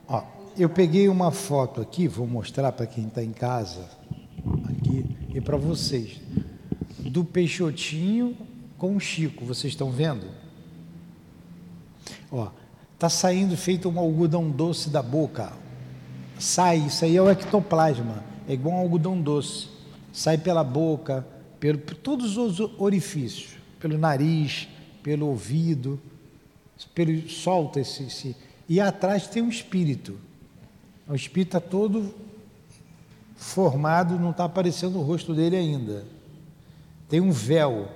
[0.08, 0.22] Ó,
[0.56, 3.88] eu peguei uma foto aqui, vou mostrar para quem está em casa,
[4.68, 6.20] aqui, e para vocês,
[6.98, 8.36] do Peixotinho
[8.78, 10.26] com o Chico, vocês estão vendo?
[12.32, 12.50] Ó,
[12.98, 15.52] tá saindo feito um algodão doce da boca.
[16.38, 19.68] Sai, isso aí é o ectoplasma, é igual um algodão doce.
[20.12, 21.26] Sai pela boca,
[21.60, 24.66] pelo, por todos os orifícios, pelo nariz,
[25.02, 26.00] pelo ouvido,
[26.88, 28.36] pelo, solta esse, esse.
[28.68, 30.18] E atrás tem um espírito.
[31.08, 32.14] O espírito está todo
[33.36, 36.04] formado, não está aparecendo o rosto dele ainda.
[37.08, 37.88] Tem um véu.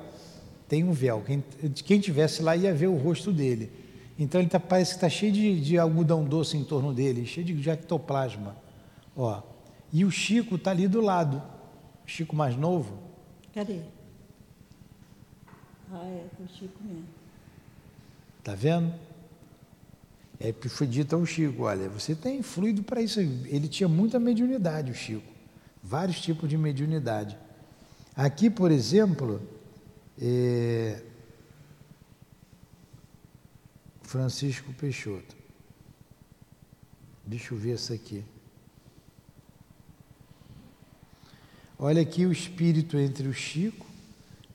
[0.68, 1.22] Tem um véu.
[1.24, 1.44] Quem,
[1.84, 3.70] quem tivesse lá ia ver o rosto dele.
[4.18, 7.44] Então ele tá, parece que está cheio de, de, algodão doce em torno dele, cheio
[7.46, 8.56] de ectoplasma.
[9.16, 9.42] Ó.
[9.92, 11.42] E o Chico está ali do lado.
[12.06, 12.98] O Chico mais novo.
[13.52, 13.80] Cadê?
[15.92, 17.23] Ah, é, o Chico mesmo.
[18.44, 18.92] Está vendo?
[20.38, 23.18] É foi dito ao Chico, olha, você tem fluido para isso.
[23.18, 25.32] Ele tinha muita mediunidade, o Chico.
[25.82, 27.38] Vários tipos de mediunidade.
[28.14, 29.40] Aqui, por exemplo,
[30.20, 31.02] é...
[34.02, 35.34] Francisco Peixoto.
[37.24, 38.22] Deixa eu ver essa aqui.
[41.78, 43.86] Olha aqui o espírito entre o Chico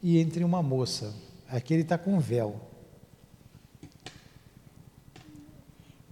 [0.04, 1.12] e entre uma moça.
[1.48, 2.69] Aqui ele está com véu.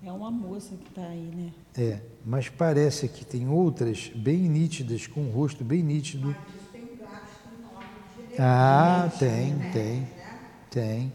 [0.07, 1.51] É uma moça que está aí, né?
[1.77, 6.33] É, mas parece que tem outras bem nítidas, com o rosto bem nítido.
[8.39, 10.07] Ah, tem, tem,
[10.71, 11.13] tem,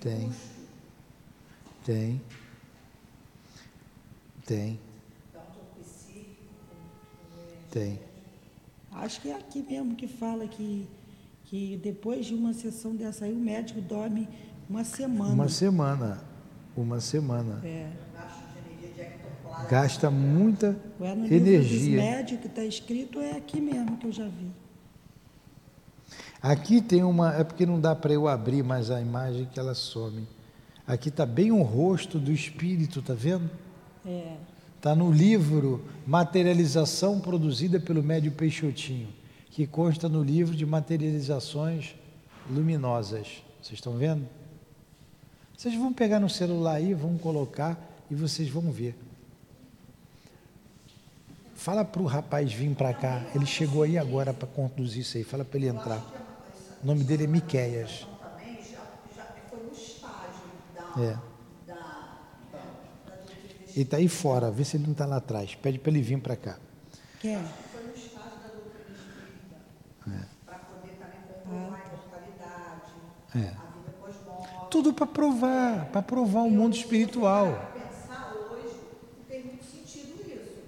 [0.00, 0.32] tem,
[1.84, 2.20] tem,
[4.46, 4.80] tem,
[7.70, 8.00] tem.
[8.90, 10.88] Acho que é aqui mesmo que fala que,
[11.44, 14.26] que depois de uma sessão dessa aí, o médico dorme
[14.66, 15.34] uma semana.
[15.34, 16.37] Uma semana
[16.80, 17.60] uma semana.
[17.64, 17.90] É.
[19.68, 21.96] Gasta muita Ué, no energia.
[21.96, 24.50] Médio que está escrito é aqui mesmo que eu já vi.
[26.40, 27.34] Aqui tem uma.
[27.34, 30.26] É porque não dá para eu abrir mais a imagem que ela some.
[30.86, 33.50] Aqui está bem o rosto do espírito, tá vendo?
[34.06, 34.36] É.
[34.76, 39.08] Está no livro Materialização produzida pelo médio Peixotinho,
[39.50, 41.96] que consta no livro de materializações
[42.48, 43.42] luminosas.
[43.60, 44.24] Vocês estão vendo?
[45.58, 47.76] Vocês vão pegar no celular aí, vão colocar
[48.08, 48.96] e vocês vão ver.
[51.56, 53.26] Fala para o rapaz vir para cá.
[53.34, 55.24] Ele chegou aí agora para conduzir isso aí.
[55.24, 55.98] Fala para ele entrar.
[56.80, 58.06] O nome dele é Miqueias.
[60.96, 61.18] É.
[63.70, 65.56] Ele está aí fora, vê se ele não está lá atrás.
[65.56, 66.56] Pede para ele vir para cá.
[68.48, 69.56] Doutrina espírita.
[70.06, 70.24] É.
[70.46, 72.92] Para poder também comprovar a imortalidade.
[73.64, 73.67] É.
[74.70, 77.46] Tudo para provar, para provar o mundo espiritual.
[77.52, 78.74] Para pensar hoje,
[79.18, 80.58] não tem muito sentido isso.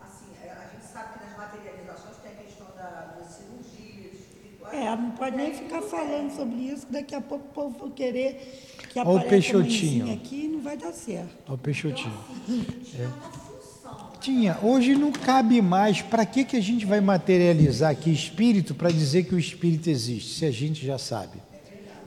[0.00, 4.74] Assim, é, a gente sabe que nas materializações tem a questão da, das cirurgias espirituais.
[4.74, 7.90] É, não pode nem ficar falando sobre isso, que daqui a pouco o povo vai
[7.90, 8.60] querer
[8.92, 10.12] que Ó o apareça a Peixotinho.
[10.14, 11.34] aqui e não vai dar certo.
[11.48, 12.14] Ó, o Peixotinho.
[12.46, 14.10] Tinha uma função.
[14.20, 16.02] Tinha, hoje não cabe mais.
[16.02, 20.38] Para que, que a gente vai materializar aqui espírito para dizer que o espírito existe,
[20.38, 21.38] se a gente já sabe?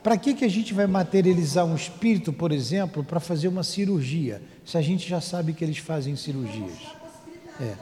[0.08, 4.42] Para que, que a gente vai materializar um espírito, por exemplo, para fazer uma cirurgia,
[4.66, 6.78] se a gente já sabe que eles fazem cirurgias?
[7.60, 7.74] É.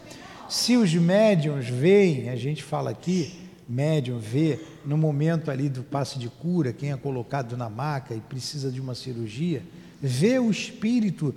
[0.49, 6.17] Se os médiums veem, a gente fala aqui, médium vê no momento ali do passe
[6.17, 9.61] de cura, quem é colocado na maca e precisa de uma cirurgia,
[10.01, 11.31] vê o espírito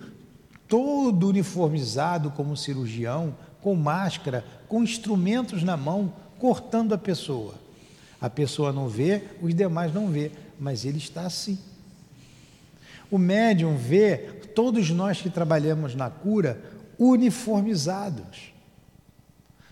[0.67, 7.57] todo uniformizado como cirurgião, com máscara, com instrumentos na mão, cortando a pessoa.
[8.19, 11.59] A pessoa não vê, os demais não vê, mas ele está assim.
[13.11, 14.17] O médium vê
[14.55, 16.61] todos nós que trabalhamos na cura
[16.99, 18.53] uniformizados.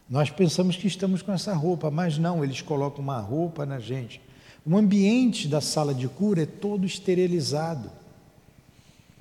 [0.09, 4.20] Nós pensamos que estamos com essa roupa, mas não, eles colocam uma roupa na gente.
[4.64, 7.91] O ambiente da sala de cura é todo esterilizado.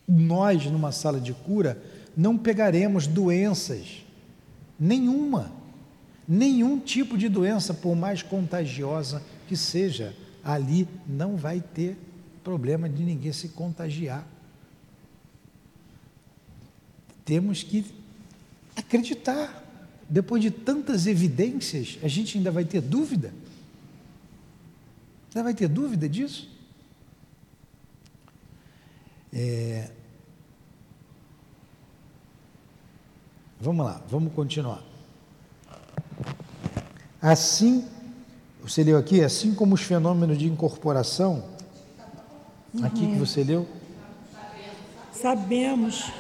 [0.07, 1.81] Nós, numa sala de cura,
[2.15, 4.05] não pegaremos doenças,
[4.79, 5.51] nenhuma,
[6.27, 10.15] nenhum tipo de doença, por mais contagiosa que seja,
[10.45, 11.97] ali não vai ter
[12.43, 14.25] problema de ninguém se contagiar.
[17.25, 17.83] Temos que
[18.75, 19.63] acreditar.
[20.07, 23.33] Depois de tantas evidências, a gente ainda vai ter dúvida?
[25.29, 26.47] Ainda vai ter dúvida disso?
[29.33, 29.89] É...
[33.59, 34.83] Vamos lá, vamos continuar.
[37.19, 37.87] Assim,
[38.65, 41.43] você leu aqui, assim como os fenômenos de incorporação,
[42.83, 43.67] aqui que você leu,
[45.11, 46.11] Sabemos,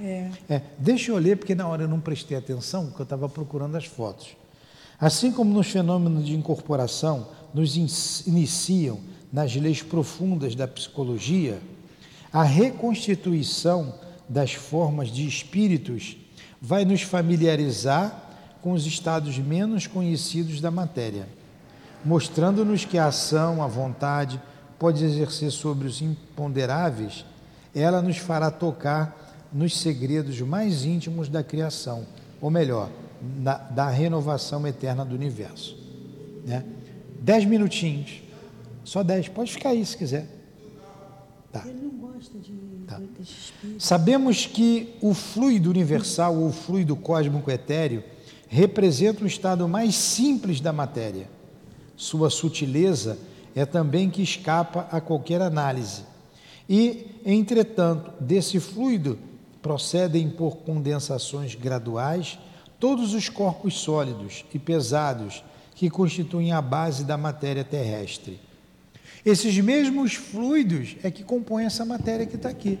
[0.00, 3.28] é, É, deixa eu ler, porque na hora eu não prestei atenção, porque eu estava
[3.28, 4.36] procurando as fotos.
[4.98, 7.86] Assim como nos fenômenos de incorporação nos in-
[8.30, 8.98] iniciam
[9.32, 11.60] nas leis profundas da psicologia,
[12.32, 13.94] a reconstituição
[14.28, 16.16] das formas de espíritos
[16.60, 18.30] vai nos familiarizar
[18.60, 21.26] com os estados menos conhecidos da matéria,
[22.04, 24.40] mostrando-nos que a ação, a vontade,
[24.78, 27.24] pode exercer sobre os imponderáveis,
[27.74, 32.06] ela nos fará tocar nos segredos mais íntimos da criação,
[32.40, 32.88] ou melhor,
[33.20, 35.76] da, da renovação eterna do universo.
[36.46, 36.64] Né?
[37.20, 38.22] Dez minutinhos,
[38.84, 40.26] só dez, pode ficar aí se quiser.
[41.52, 41.64] Tá.
[41.66, 42.52] ele não gosta de,
[42.90, 43.00] Tá.
[43.78, 48.02] Sabemos que o fluido universal ou fluido cósmico etéreo
[48.48, 51.28] representa o estado mais simples da matéria.
[52.00, 53.18] Sua sutileza
[53.54, 56.02] é também que escapa a qualquer análise.
[56.66, 59.18] E, entretanto, desse fluido
[59.60, 62.38] procedem por condensações graduais
[62.78, 65.44] todos os corpos sólidos e pesados
[65.74, 68.40] que constituem a base da matéria terrestre.
[69.22, 72.78] Esses mesmos fluidos é que compõem essa matéria que está aqui.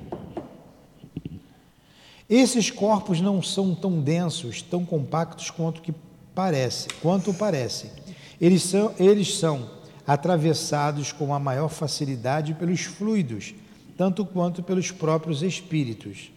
[2.26, 5.92] Esses corpos não são tão densos, tão compactos quanto que
[6.34, 7.99] parece, quanto parece.
[8.40, 9.70] Eles são, eles são
[10.06, 13.54] atravessados com a maior facilidade pelos fluidos,
[13.96, 16.30] tanto quanto pelos próprios espíritos.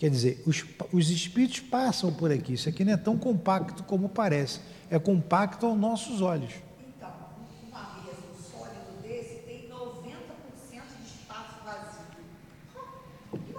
[0.00, 0.64] Quer dizer, os,
[0.94, 2.54] os espíritos passam por aqui.
[2.54, 4.58] Isso aqui não é tão compacto como parece.
[4.90, 6.54] É compacto aos nossos olhos.
[6.96, 7.12] Então,
[7.68, 10.00] uma mesa, um sólido desse, tem 90%
[11.04, 12.06] de espaço vazio.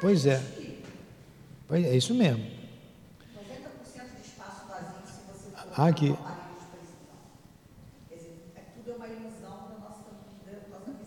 [0.01, 0.43] Pois é.
[1.67, 2.43] Pois é, isso mesmo.
[2.43, 2.49] 90%
[4.19, 6.09] de espaço vazio se você for Aqui.
[6.09, 7.17] um aparelho de precisão.
[8.09, 10.05] Quer dizer, é, tudo é uma ilusão da nossa,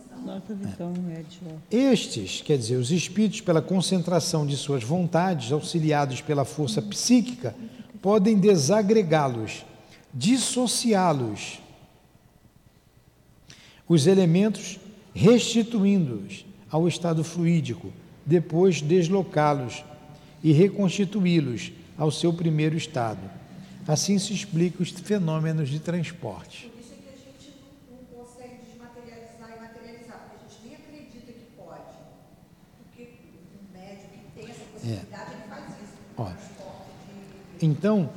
[0.09, 1.27] da nossa visão média.
[1.71, 7.55] Estes, quer dizer, os espíritos, pela concentração de suas vontades, auxiliados pela força psíquica,
[8.03, 9.65] podem desagregá-los,
[10.13, 11.61] dissociá-los,
[13.89, 14.79] os elementos,
[15.15, 17.93] restituindo-os ao estado fluídico,
[18.27, 19.85] depois deslocá-los
[20.43, 23.31] e reconstituí-los ao seu primeiro estado.
[23.87, 26.69] Assim se explicam os fenômenos de transporte.
[26.69, 27.55] Por isso é que a gente
[27.91, 31.95] não, não consegue desmaterializar e materializar, porque a gente nem acredita que pode.
[32.83, 33.09] Porque
[33.55, 35.07] o médico isso.
[36.17, 36.31] Ó.
[37.61, 38.11] Então,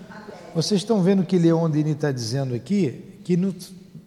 [0.54, 3.56] vocês estão vendo que Leondini está dizendo aqui que no,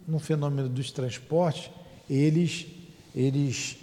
[0.07, 1.71] no fenômeno dos transportes,
[2.09, 2.67] eles,
[3.15, 3.77] eles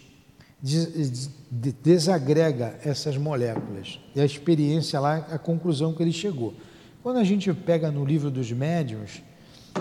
[0.62, 3.98] des- de- desagrega essas moléculas.
[4.14, 6.54] E a experiência lá, a conclusão que ele chegou.
[7.02, 9.22] Quando a gente pega no livro dos médiuns,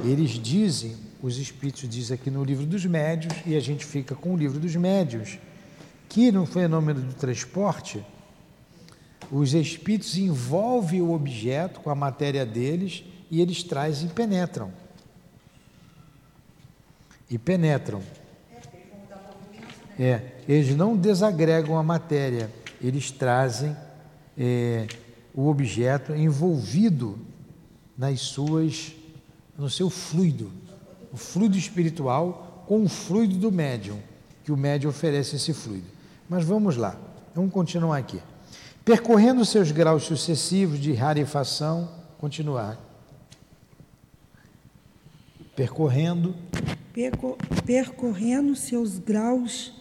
[0.06, 4.34] eles dizem os espíritos dizem aqui no livro dos médios, e a gente fica com
[4.36, 5.40] o livro dos médios,
[6.08, 8.06] que no fenômeno do transporte,
[9.32, 14.72] os espíritos envolvem o objeto com a matéria deles e eles trazem e penetram.
[17.30, 18.02] E penetram.
[20.00, 22.52] É, eles não desagregam a matéria,
[22.82, 23.76] eles trazem
[24.38, 24.88] é,
[25.34, 27.20] o objeto envolvido
[27.98, 28.94] nas suas,
[29.58, 30.52] no seu fluido,
[31.12, 33.98] o fluido espiritual com o fluido do médium,
[34.44, 35.88] que o médium oferece esse fluido.
[36.30, 36.96] Mas vamos lá,
[37.34, 38.22] vamos continuar aqui.
[38.88, 42.80] Percorrendo seus graus sucessivos de rarefação, continuar.
[45.54, 46.34] Percorrendo.
[46.94, 47.36] Percor
[47.66, 49.74] percorrendo seus graus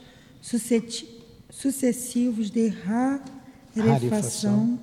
[0.42, 3.22] sucessivos de rarefação,
[3.76, 4.80] rarefação,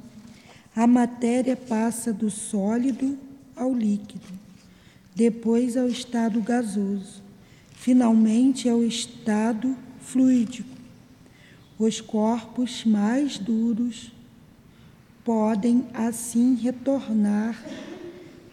[0.73, 3.17] a matéria passa do sólido
[3.57, 4.25] ao líquido,
[5.13, 7.21] depois ao estado gasoso,
[7.73, 10.71] finalmente ao estado fluídico.
[11.77, 14.12] Os corpos mais duros
[15.23, 17.63] podem assim retornar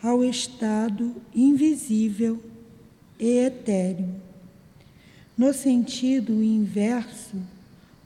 [0.03, 2.43] ao estado invisível
[3.19, 4.15] e etéreo.
[5.37, 7.37] No sentido inverso,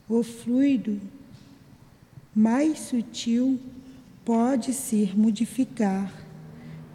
[0.09, 1.01] o fluido
[2.35, 3.61] mais sutil
[4.25, 6.13] pode se modificar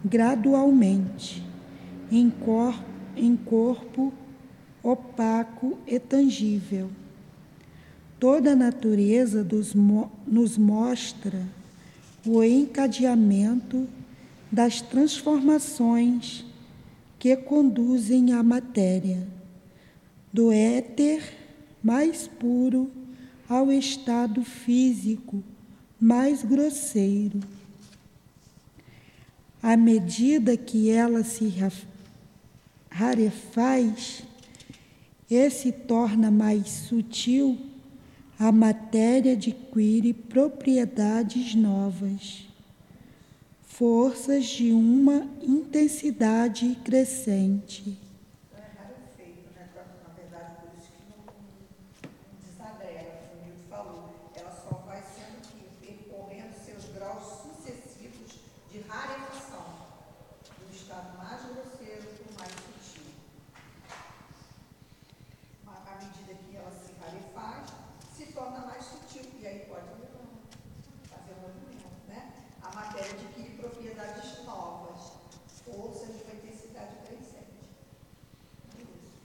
[0.04, 1.42] gradualmente
[2.10, 2.84] em corpo,
[3.16, 4.12] em corpo
[4.82, 6.90] opaco e tangível.
[8.18, 9.74] Toda a natureza dos,
[10.26, 11.46] nos mostra
[12.26, 13.88] o encadeamento
[14.50, 16.44] das transformações
[17.18, 19.26] que conduzem à matéria,
[20.32, 21.22] do éter
[21.82, 22.90] mais puro
[23.48, 25.42] ao estado físico
[26.00, 27.40] mais grosseiro.
[29.62, 31.52] À medida que ela se
[32.90, 34.22] rarefaz
[35.30, 37.69] e se torna mais sutil,
[38.40, 42.48] a matéria adquire propriedades novas,
[43.62, 47.98] forças de uma intensidade crescente.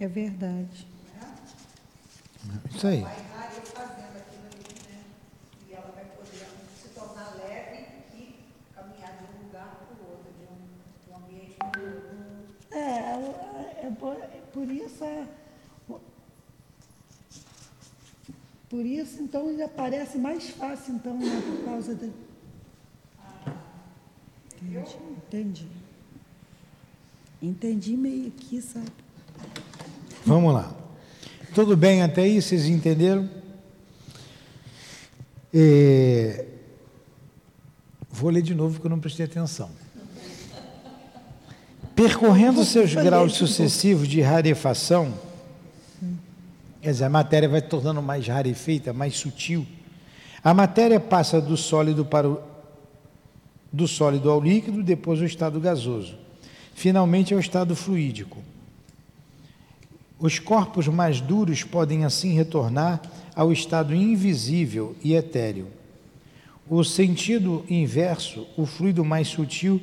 [0.06, 0.88] É verdade.
[2.70, 3.04] Isso aí.
[12.72, 14.16] É, é, por,
[14.54, 15.28] por isso é,
[18.70, 22.08] por isso então ele aparece mais fácil então né, por causa da
[24.62, 25.68] entendi, entendi
[27.42, 29.05] entendi meio aqui sabe
[30.26, 30.74] Vamos lá.
[31.54, 32.42] Tudo bem até aí?
[32.42, 33.30] Vocês entenderam?
[35.54, 36.46] É...
[38.10, 39.70] Vou ler de novo porque eu não prestei atenção.
[41.96, 45.14] Percorrendo seus graus sucessivos de rarefação,
[46.82, 49.66] quer dizer, a matéria vai tornando mais rarefeita, mais sutil.
[50.44, 52.42] A matéria passa do sólido para o
[53.72, 56.16] do sólido ao líquido, depois ao estado gasoso.
[56.74, 58.38] Finalmente ao estado fluídico.
[60.20, 63.02] Os corpos mais duros podem assim retornar
[63.36, 65.68] ao estado invisível e etéreo.
[66.70, 69.82] O sentido inverso, o fluido mais sutil,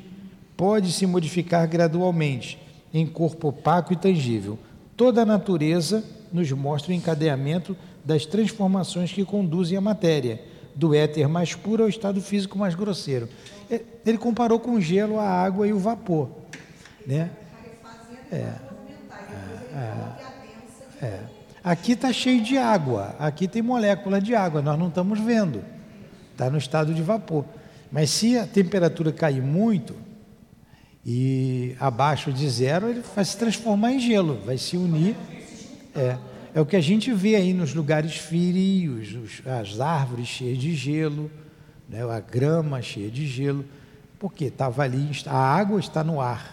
[0.57, 2.59] pode se modificar gradualmente
[2.93, 4.59] em corpo opaco e tangível.
[4.97, 10.43] Toda a natureza nos mostra o encadeamento das transformações que conduzem a matéria,
[10.75, 13.29] do éter mais puro ao estado físico mais grosseiro.
[13.71, 16.31] É, ele comparou com o gelo, a água e o vapor.
[17.07, 17.31] Né?
[18.31, 18.72] É.
[19.75, 21.05] É.
[21.07, 21.21] é.
[21.65, 25.63] Aqui está cheio de água, aqui tem molécula de água, nós não estamos vendo,
[26.33, 27.45] está no estado de vapor.
[27.91, 29.95] Mas se a temperatura cair muito
[31.07, 35.15] e abaixo de zero, ele vai se transformar em gelo, vai se unir.
[35.95, 36.17] É,
[36.55, 40.75] é o que a gente vê aí nos lugares frios, os, as árvores cheias de
[40.75, 41.31] gelo,
[41.89, 43.65] né, a grama cheia de gelo,
[44.19, 46.53] porque estava ali, a água está no ar,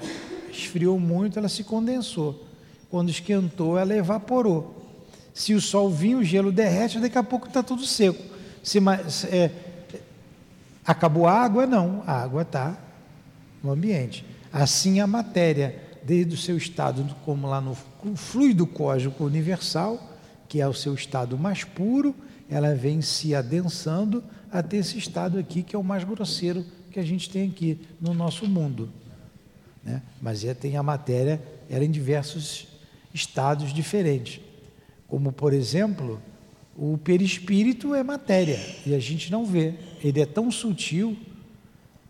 [0.52, 2.49] esfriou muito, ela se condensou.
[2.90, 4.76] Quando esquentou, ela evaporou.
[5.34, 8.22] Se o sol vir, o gelo derrete, daqui a pouco está tudo seco.
[8.64, 8.80] Se
[9.32, 9.52] é,
[10.86, 12.04] acabou a água, não.
[12.06, 12.78] A água está
[13.64, 14.26] no ambiente.
[14.52, 17.76] Assim a matéria desde o seu estado, como lá no
[18.16, 20.02] fluido cósmico universal,
[20.48, 22.16] que é o seu estado mais puro,
[22.50, 27.04] ela vem se adensando até esse estado aqui, que é o mais grosseiro que a
[27.04, 28.90] gente tem aqui no nosso mundo.
[29.84, 30.02] Né?
[30.20, 32.68] Mas é, tem a matéria, era em diversos
[33.14, 34.42] estados diferentes.
[35.08, 36.22] Como, por exemplo,
[36.78, 39.74] o perispírito é matéria e a gente não vê.
[40.04, 41.18] Ele é tão sutil,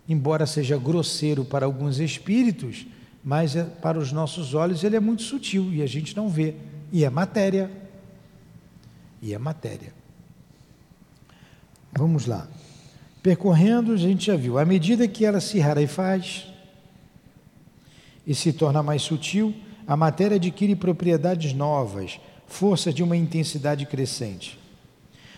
[0.07, 2.85] embora seja grosseiro para alguns espíritos,
[3.23, 6.55] mas é, para os nossos olhos ele é muito sutil e a gente não vê.
[6.91, 7.71] E é matéria.
[9.21, 9.93] E é matéria.
[11.91, 12.47] Vamos lá.
[13.21, 16.47] Percorrendo, a gente já viu, à medida que ela se rarefaz
[18.25, 19.53] e se torna mais sutil,
[19.89, 24.59] a matéria adquire propriedades novas, força de uma intensidade crescente.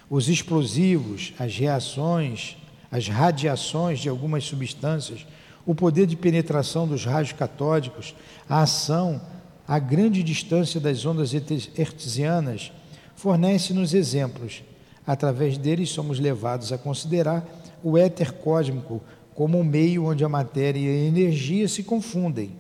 [0.10, 2.58] Os explosivos, as reações,
[2.92, 5.26] as radiações de algumas substâncias,
[5.66, 8.14] o poder de penetração dos raios catódicos,
[8.50, 9.22] a ação
[9.66, 12.74] a grande distância das ondas hertzianas,
[13.16, 14.64] fornece-nos exemplos.
[15.08, 17.48] Através deles somos levados a considerar
[17.82, 19.02] o éter cósmico
[19.34, 22.60] como um meio onde a matéria e a energia se confundem.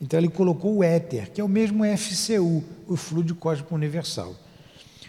[0.00, 4.34] Então ele colocou o éter, que é o mesmo FCU, o fluido cósmico universal,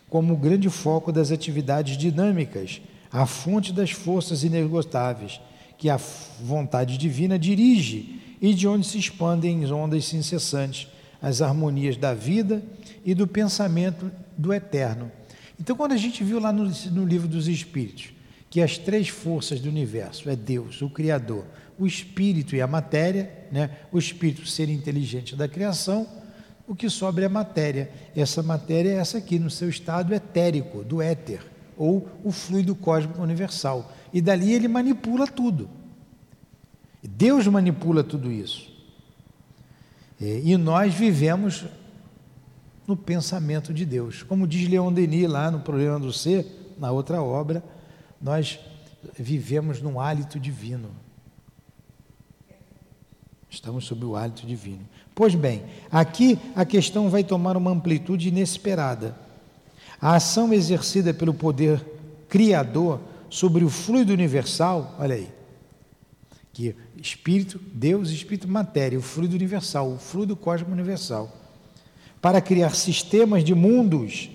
[0.09, 2.81] como o grande foco das atividades dinâmicas,
[3.11, 5.39] a fonte das forças inesgotáveis,
[5.77, 5.99] que a
[6.41, 10.87] vontade divina dirige e de onde se expandem ondas incessantes
[11.21, 12.63] as harmonias da vida
[13.03, 15.11] e do pensamento do eterno.
[15.59, 18.09] Então, quando a gente viu lá no, no livro dos Espíritos,
[18.49, 21.45] que as três forças do universo é Deus, o Criador,
[21.77, 23.69] o espírito e a matéria, né?
[23.91, 26.07] o espírito ser inteligente da criação,
[26.67, 27.91] o que sobra é a matéria.
[28.15, 31.41] Essa matéria é essa aqui, no seu estado etérico, do éter,
[31.77, 33.91] ou o fluido cósmico universal.
[34.13, 35.69] E dali ele manipula tudo.
[37.03, 38.73] Deus manipula tudo isso.
[40.19, 41.65] E nós vivemos
[42.87, 44.23] no pensamento de Deus.
[44.23, 47.63] Como diz Leon Denis lá no Problema do Ser, na outra obra,
[48.21, 48.59] nós
[49.17, 50.89] vivemos num hálito divino.
[53.55, 54.81] Estamos sob o hálito divino.
[55.15, 59.15] Pois bem, aqui a questão vai tomar uma amplitude inesperada.
[59.99, 61.81] A ação exercida pelo poder
[62.27, 62.99] criador
[63.29, 65.29] sobre o fluido universal, olha aí,
[66.51, 71.33] que espírito, Deus, espírito, matéria, o fluido universal, o fluido cósmico universal,
[72.21, 74.29] para criar sistemas de mundos,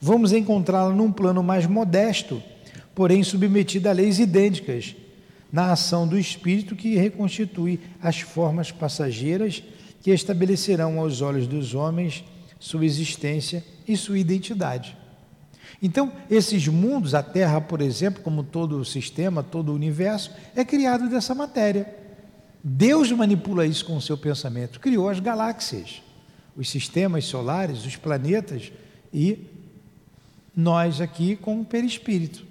[0.00, 2.40] vamos encontrá-la num plano mais modesto
[2.94, 4.96] porém submetida a leis idênticas
[5.50, 9.62] na ação do espírito que reconstitui as formas passageiras
[10.02, 12.24] que estabelecerão aos olhos dos homens
[12.58, 14.96] sua existência e sua identidade.
[15.80, 20.64] Então, esses mundos, a Terra, por exemplo, como todo o sistema, todo o universo, é
[20.64, 21.94] criado dessa matéria.
[22.62, 26.02] Deus manipula isso com o seu pensamento, criou as galáxias,
[26.56, 28.72] os sistemas solares, os planetas
[29.14, 29.46] e
[30.54, 32.44] nós aqui com o perispírito.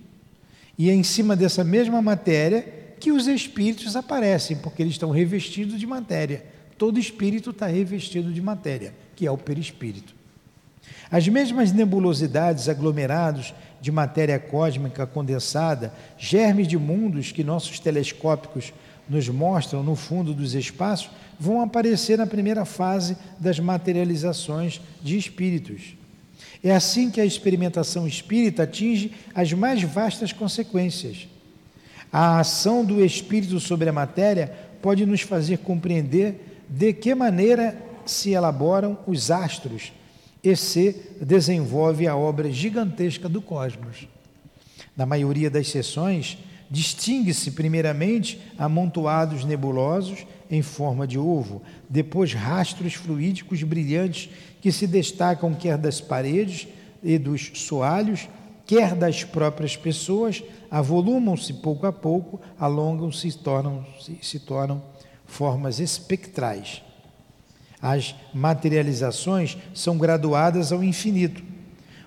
[0.77, 5.79] E é em cima dessa mesma matéria que os espíritos aparecem, porque eles estão revestidos
[5.79, 6.45] de matéria.
[6.77, 10.15] Todo espírito está revestido de matéria, que é o perispírito.
[11.09, 18.73] As mesmas nebulosidades, aglomerados de matéria cósmica condensada, germes de mundos que nossos telescópicos
[19.07, 25.95] nos mostram no fundo dos espaços, vão aparecer na primeira fase das materializações de espíritos.
[26.63, 31.27] É assim que a experimentação espírita atinge as mais vastas consequências.
[32.11, 38.31] A ação do espírito sobre a matéria pode nos fazer compreender de que maneira se
[38.31, 39.91] elaboram os astros
[40.43, 44.07] e se desenvolve a obra gigantesca do cosmos.
[44.95, 46.37] Na maioria das sessões,
[46.69, 54.29] distingue-se primeiramente amontoados nebulosos em forma de ovo, depois rastros fluídicos brilhantes
[54.61, 56.67] que se destacam quer das paredes
[57.03, 58.27] e dos soalhos,
[58.67, 64.83] quer das próprias pessoas, avolumam-se pouco a pouco, alongam-se e tornam, se, se tornam
[65.25, 66.83] formas espectrais.
[67.81, 71.41] As materializações são graduadas ao infinito.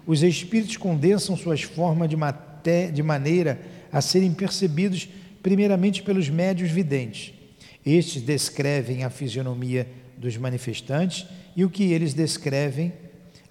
[0.07, 5.09] Os espíritos condensam suas formas de, maté de maneira a serem percebidos
[5.43, 7.33] primeiramente pelos médios videntes.
[7.85, 9.89] Estes descrevem a fisionomia
[10.19, 12.93] dos manifestantes e o que eles descrevem,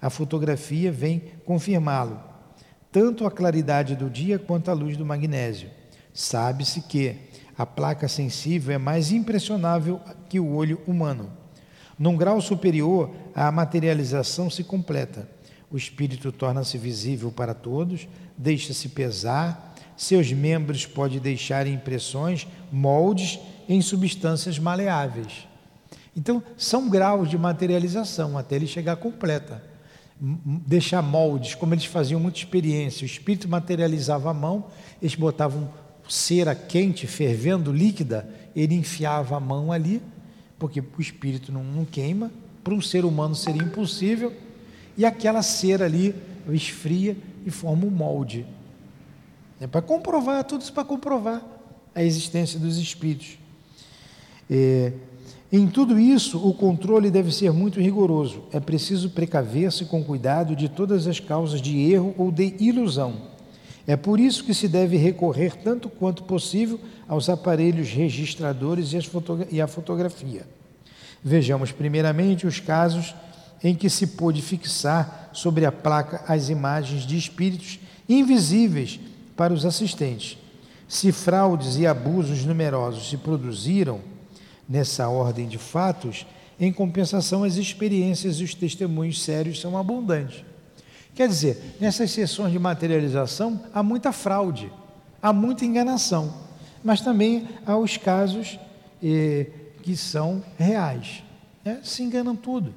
[0.00, 2.29] a fotografia vem confirmá-lo,
[2.92, 5.70] tanto a claridade do dia quanto a luz do magnésio.
[6.12, 7.16] Sabe-se que
[7.56, 11.30] a placa sensível é mais impressionável que o olho humano.
[11.98, 15.28] Num grau superior, a materialização se completa.
[15.70, 23.38] O espírito torna-se visível para todos, deixa-se pesar, seus membros podem deixar impressões, moldes
[23.68, 25.46] em substâncias maleáveis.
[26.16, 29.69] Então, são graus de materialização até ele chegar completa.
[30.20, 34.66] Deixar moldes, como eles faziam muita experiência, o espírito materializava a mão,
[35.00, 35.70] eles botavam
[36.06, 40.02] cera quente, fervendo, líquida, ele enfiava a mão ali,
[40.58, 42.30] porque o espírito não, não queima,
[42.62, 44.32] para um ser humano seria impossível,
[44.96, 46.14] e aquela cera ali
[46.48, 47.16] esfria
[47.46, 48.44] e forma um molde.
[49.60, 51.42] É para comprovar, tudo isso para comprovar
[51.94, 53.38] a existência dos espíritos.
[54.50, 54.92] É,
[55.52, 58.42] em tudo isso, o controle deve ser muito rigoroso.
[58.52, 63.30] É preciso precaver-se com cuidado de todas as causas de erro ou de ilusão.
[63.86, 66.78] É por isso que se deve recorrer tanto quanto possível
[67.08, 68.92] aos aparelhos registradores
[69.50, 70.46] e, a fotografia.
[71.24, 73.14] Vejamos primeiramente os casos
[73.64, 79.00] em que se pôde fixar sobre a placa as imagens de espíritos invisíveis
[79.36, 80.38] para os assistentes.
[80.86, 84.00] Se fraudes e abusos numerosos se produziram,
[84.70, 86.24] nessa ordem de fatos,
[86.60, 90.44] em compensação, as experiências e os testemunhos sérios são abundantes.
[91.12, 94.72] Quer dizer, nessas sessões de materialização há muita fraude,
[95.20, 96.32] há muita enganação,
[96.84, 98.60] mas também há os casos
[99.02, 99.48] eh,
[99.82, 101.24] que são reais.
[101.64, 101.80] Né?
[101.82, 102.72] Se enganam tudo.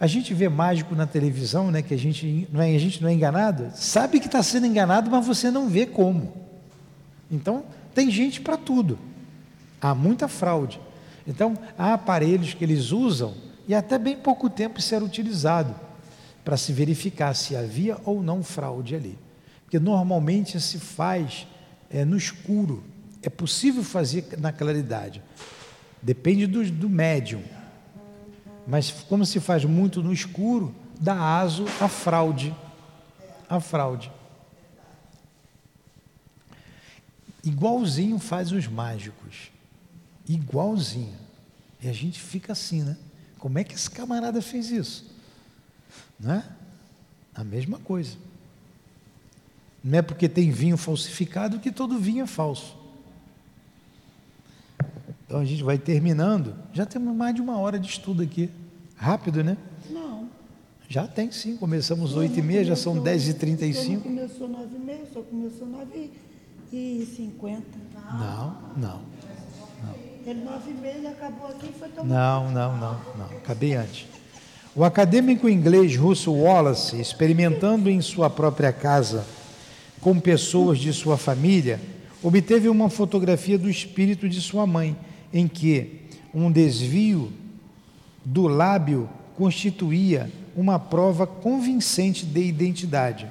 [0.00, 3.08] A gente vê mágico na televisão, né, que a gente não é, a gente não
[3.08, 6.32] é enganado, sabe que está sendo enganado, mas você não vê como.
[7.30, 7.64] Então,
[7.94, 8.98] tem gente para tudo.
[9.82, 10.80] Há muita fraude.
[11.26, 13.34] Então, há aparelhos que eles usam
[13.66, 15.74] e até bem pouco tempo isso era utilizado
[16.44, 19.18] para se verificar se havia ou não fraude ali.
[19.64, 21.46] Porque normalmente se faz
[21.90, 22.84] é, no escuro.
[23.22, 25.22] É possível fazer na claridade.
[26.00, 27.42] Depende do, do médium.
[28.66, 32.54] Mas como se faz muito no escuro, dá aso à fraude.
[33.48, 34.10] A fraude.
[37.44, 39.51] Igualzinho faz os mágicos.
[40.34, 41.14] Igualzinho.
[41.80, 42.96] E a gente fica assim, né?
[43.38, 45.10] Como é que esse camarada fez isso?
[46.18, 46.44] Não é?
[47.34, 48.16] A mesma coisa.
[49.82, 52.76] Não é porque tem vinho falsificado que todo vinho é falso.
[55.26, 56.54] Então a gente vai terminando.
[56.72, 58.48] Já temos mais de uma hora de estudo aqui.
[58.96, 59.56] Rápido, né?
[59.90, 60.28] Não.
[60.88, 61.56] Já tem sim.
[61.56, 64.02] Começamos oito e meia, já são dez e trinta e cinco.
[64.02, 66.12] Começou nove e meia, só começou nove
[66.72, 67.78] e cinquenta.
[68.12, 69.11] Não, não.
[70.24, 72.08] Ele nove meia acabou aqui e foi tomar.
[72.08, 73.26] Não, não, não, não.
[73.38, 74.06] Acabei antes.
[74.74, 79.26] O acadêmico inglês Russell Wallace, experimentando em sua própria casa
[80.00, 81.80] com pessoas de sua família,
[82.22, 84.96] obteve uma fotografia do espírito de sua mãe,
[85.32, 86.02] em que
[86.32, 87.32] um desvio
[88.24, 93.26] do lábio constituía uma prova convincente de identidade.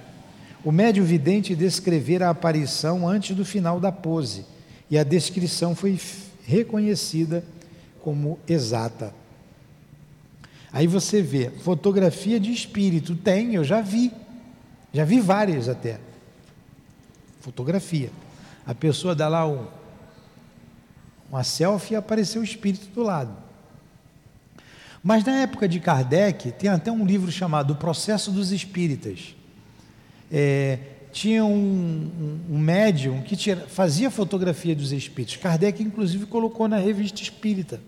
[0.64, 4.46] O médium vidente descrevera a aparição antes do final da pose,
[4.90, 5.98] e a descrição foi
[6.46, 7.44] reconhecida
[8.02, 9.14] como exata.
[10.74, 14.12] Aí você vê, fotografia de espírito, tem, eu já vi,
[14.94, 16.00] já vi várias até.
[17.42, 18.10] Fotografia.
[18.66, 19.68] A pessoa dá lá um,
[21.30, 23.36] uma selfie e apareceu o espírito do lado.
[25.04, 29.36] Mas na época de Kardec, tem até um livro chamado O Processo dos Espíritas.
[30.32, 30.78] É,
[31.12, 31.52] tinha um,
[32.50, 35.36] um, um médium que tira, fazia fotografia dos espíritos.
[35.38, 37.82] Kardec, inclusive, colocou na revista espírita.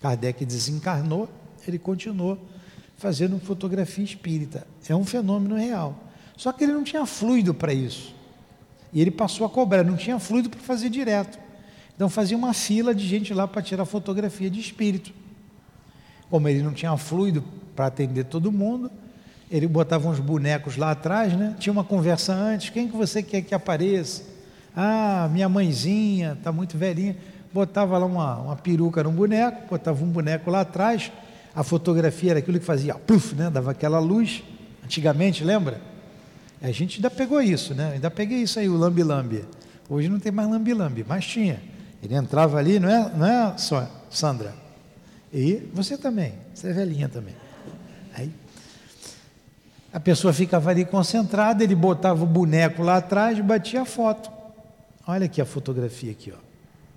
[0.00, 1.28] Kardec desencarnou,
[1.66, 2.38] ele continuou
[2.96, 4.66] fazendo fotografia espírita.
[4.88, 5.98] É um fenômeno real.
[6.36, 8.14] Só que ele não tinha fluido para isso.
[8.92, 11.38] E ele passou a cobrar, não tinha fluido para fazer direto.
[11.94, 15.12] Então fazia uma fila de gente lá para tirar fotografia de espírito.
[16.28, 17.44] Como ele não tinha fluido
[17.74, 18.90] para atender todo mundo,
[19.52, 21.54] ele botava uns bonecos lá atrás, né?
[21.58, 24.22] Tinha uma conversa antes, quem que você quer que apareça?
[24.74, 27.14] Ah, minha mãezinha, está muito velhinha.
[27.52, 31.12] Botava lá uma, uma peruca num boneco, botava um boneco lá atrás,
[31.54, 33.50] a fotografia era aquilo que fazia, puf, né?
[33.50, 34.42] Dava aquela luz,
[34.82, 35.82] antigamente, lembra?
[36.62, 37.92] A gente ainda pegou isso, né?
[37.92, 39.44] Ainda peguei isso aí, o lambi-lambi.
[39.86, 41.60] Hoje não tem mais lambi-lambi, mas tinha.
[42.02, 44.54] Ele entrava ali, não é, não é só Sandra?
[45.30, 47.34] E você também, você é velhinha também.
[48.14, 48.30] Aí
[49.92, 54.30] a pessoa ficava ali concentrada, ele botava o boneco lá atrás e batia a foto.
[55.06, 56.40] Olha aqui a fotografia aqui, ó.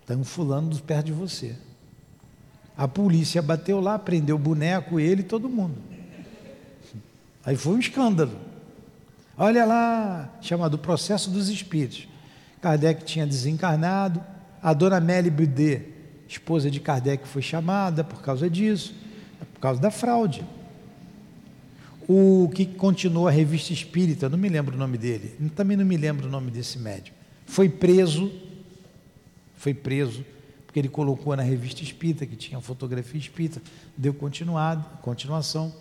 [0.01, 1.55] Está um fulano perto de você.
[2.77, 5.75] A polícia bateu lá, prendeu o boneco, ele e todo mundo.
[7.45, 8.37] Aí foi um escândalo.
[9.37, 12.07] Olha lá, chamado Processo dos Espíritos.
[12.61, 14.23] Kardec tinha desencarnado,
[14.61, 15.93] a dona Mélie Boudet,
[16.27, 18.95] esposa de Kardec, foi chamada por causa disso,
[19.53, 20.45] por causa da fraude.
[22.07, 25.97] O que continuou a revista espírita, não me lembro o nome dele, também não me
[25.97, 27.13] lembro o nome desse médium,
[27.45, 28.31] foi preso,
[29.55, 30.23] foi preso,
[30.65, 33.61] porque ele colocou na revista espírita, que tinha fotografia espírita,
[33.97, 35.73] deu continuado, continuação.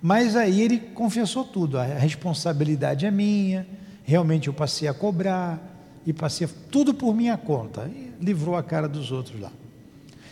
[0.00, 3.66] Mas aí ele confessou tudo, a responsabilidade é minha,
[4.04, 5.74] realmente eu passei a cobrar,
[6.06, 9.50] e passei tudo por minha conta, e livrou a cara dos outros lá.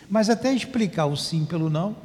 [0.09, 1.97] Mas até explicar o sim pelo não.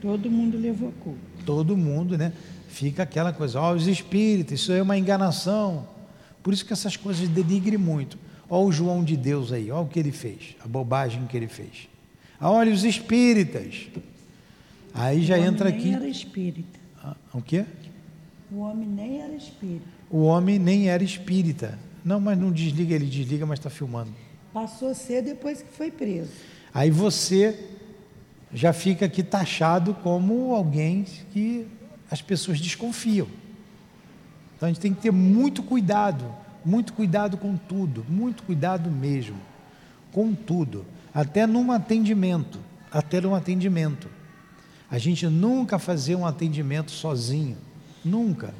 [0.00, 1.35] Todo mundo levou culpa.
[1.46, 2.32] Todo mundo, né?
[2.68, 5.88] Fica aquela coisa, ó, oh, os espíritos, isso é uma enganação.
[6.42, 8.18] Por isso que essas coisas denigrem muito.
[8.50, 11.48] Ó o João de Deus aí, ó o que ele fez, a bobagem que ele
[11.48, 11.88] fez.
[12.38, 13.86] Ah, olha os espíritas.
[14.92, 15.78] Aí já entra aqui.
[15.78, 16.78] O homem nem era espírita.
[17.02, 17.64] Ah, o quê?
[18.50, 19.86] O homem nem era espírita.
[20.10, 21.78] O homem nem era espírita.
[22.04, 24.12] Não, mas não desliga, ele desliga, mas está filmando.
[24.52, 26.30] Passou a ser depois que foi preso.
[26.72, 27.75] Aí você
[28.52, 31.66] já fica aqui taxado como alguém que
[32.10, 33.28] as pessoas desconfiam.
[34.56, 36.24] Então a gente tem que ter muito cuidado
[36.66, 39.36] muito cuidado com tudo, muito cuidado mesmo,
[40.10, 40.84] com tudo,
[41.14, 42.58] até num atendimento,
[42.90, 44.08] até num atendimento.
[44.90, 47.56] A gente nunca fazer um atendimento sozinho,
[48.04, 48.52] nunca,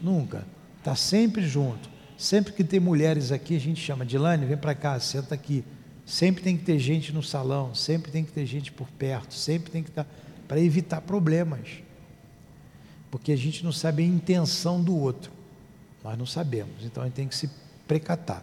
[0.00, 0.46] nunca.
[0.78, 1.90] Está sempre junto.
[2.16, 5.64] Sempre que tem mulheres aqui, a gente chama, Dilane, vem para cá, senta aqui.
[6.08, 9.70] Sempre tem que ter gente no salão, sempre tem que ter gente por perto, sempre
[9.70, 10.10] tem que estar, tá,
[10.48, 11.82] para evitar problemas.
[13.10, 15.30] Porque a gente não sabe a intenção do outro.
[16.02, 17.50] Nós não sabemos, então a gente tem que se
[17.86, 18.42] precatar.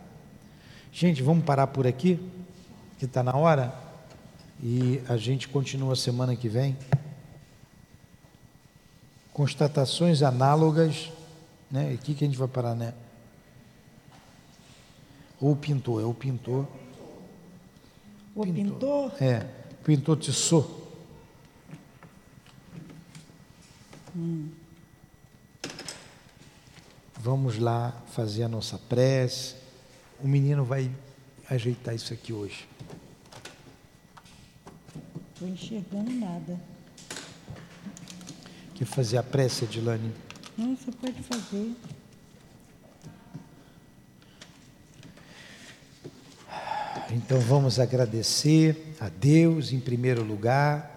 [0.93, 2.19] Gente, vamos parar por aqui,
[2.99, 3.73] que está na hora,
[4.61, 6.77] e a gente continua semana que vem.
[9.33, 11.11] Constatações análogas,
[11.71, 11.93] né?
[11.95, 12.93] Aqui que a gente vai parar, né?
[15.41, 16.67] Ou o pintor, é o pintor.
[18.35, 19.11] O pintor?
[19.11, 19.23] pintor?
[19.23, 19.47] É,
[19.83, 20.67] pintor Tissot.
[24.13, 24.49] Hum.
[27.17, 29.55] Vamos lá fazer a nossa prece.
[30.19, 30.91] O menino vai
[31.49, 32.67] ajeitar isso aqui hoje.
[35.33, 36.59] Estou enxergando nada.
[38.75, 40.13] Quer fazer a prece, Edilane?
[40.57, 41.73] Não, você pode fazer.
[47.25, 50.91] Então vamos agradecer a Deus em primeiro lugar,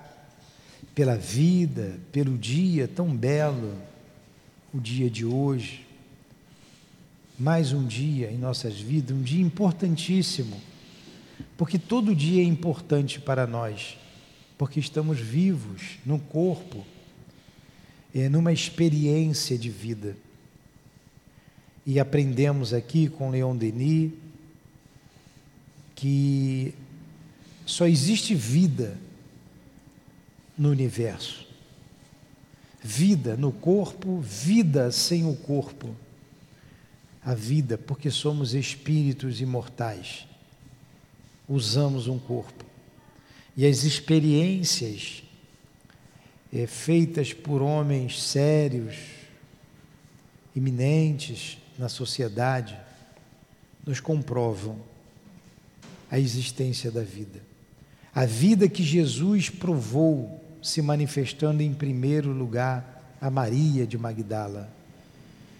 [0.94, 3.74] pela vida, pelo dia tão belo,
[4.74, 5.88] o dia de hoje
[7.38, 10.60] mais um dia em nossas vidas, um dia importantíssimo,
[11.56, 13.96] porque todo dia é importante para nós,
[14.58, 16.84] porque estamos vivos no corpo,
[18.12, 20.16] é, numa experiência de vida.
[21.86, 24.12] E aprendemos aqui com Leon Denis
[25.98, 26.76] que
[27.66, 28.96] só existe vida
[30.56, 31.44] no universo.
[32.80, 35.96] Vida no corpo, vida sem o corpo
[37.20, 40.24] a vida, porque somos espíritos imortais.
[41.48, 42.64] Usamos um corpo.
[43.56, 45.24] E as experiências
[46.52, 48.94] é, feitas por homens sérios,
[50.54, 52.78] iminentes na sociedade,
[53.84, 54.87] nos comprovam
[56.10, 57.40] a existência da vida.
[58.14, 64.72] A vida que Jesus provou se manifestando em primeiro lugar a Maria de Magdala,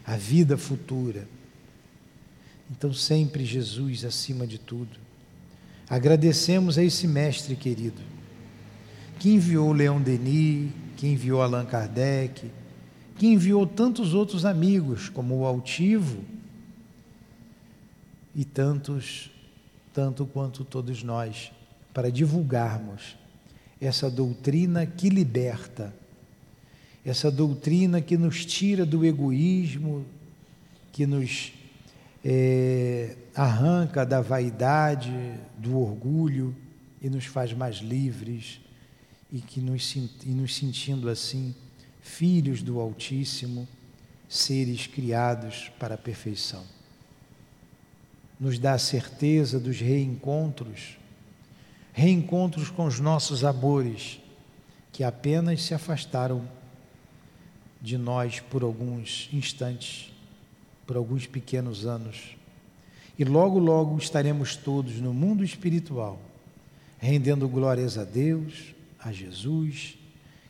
[0.05, 1.29] a vida futura
[2.71, 4.99] então, sempre Jesus acima de tudo.
[5.89, 8.01] Agradecemos a esse mestre querido,
[9.19, 12.51] que enviou Leon Denis, que enviou Allan Kardec,
[13.17, 16.23] que enviou tantos outros amigos, como o Altivo,
[18.35, 19.31] e tantos,
[19.99, 21.51] tanto quanto todos nós,
[21.93, 23.17] para divulgarmos
[23.81, 25.93] essa doutrina que liberta,
[27.05, 30.07] essa doutrina que nos tira do egoísmo,
[30.93, 31.53] que nos
[32.25, 35.13] é, arranca da vaidade,
[35.59, 36.55] do orgulho
[37.03, 38.61] e nos faz mais livres
[39.33, 41.53] e que nos, e nos sentindo assim
[42.01, 43.67] filhos do Altíssimo,
[44.29, 46.78] seres criados para a perfeição.
[48.39, 50.97] Nos dá a certeza dos reencontros,
[51.93, 54.21] reencontros com os nossos amores,
[54.93, 56.49] que apenas se afastaram
[57.81, 60.13] de nós por alguns instantes
[60.89, 62.35] por alguns pequenos anos.
[63.19, 66.19] E logo, logo estaremos todos no mundo espiritual,
[66.99, 69.99] rendendo glórias a Deus, a Jesus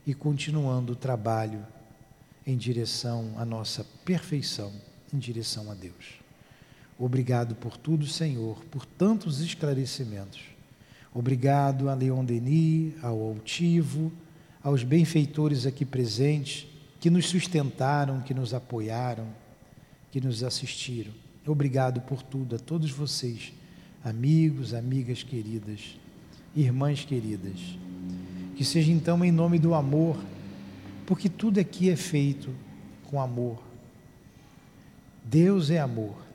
[0.07, 1.67] e continuando o trabalho
[2.47, 4.73] em direção à nossa perfeição,
[5.13, 6.18] em direção a Deus.
[6.99, 10.41] Obrigado por tudo, Senhor, por tantos esclarecimentos.
[11.15, 14.13] Obrigado a Leon Denis, ao Altivo,
[14.63, 16.67] aos benfeitores aqui presentes
[17.01, 19.29] que nos sustentaram, que nos apoiaram
[20.11, 21.13] que nos assistiram.
[21.47, 23.53] Obrigado por tudo, a todos vocês.
[24.05, 25.99] amigos, amigas queridas,
[26.55, 27.59] irmãs queridas.
[28.57, 30.17] Que seja então em nome do amor,
[31.07, 32.55] porque tudo aqui é feito
[33.05, 33.63] com amor.
[35.25, 36.28] Deus é amor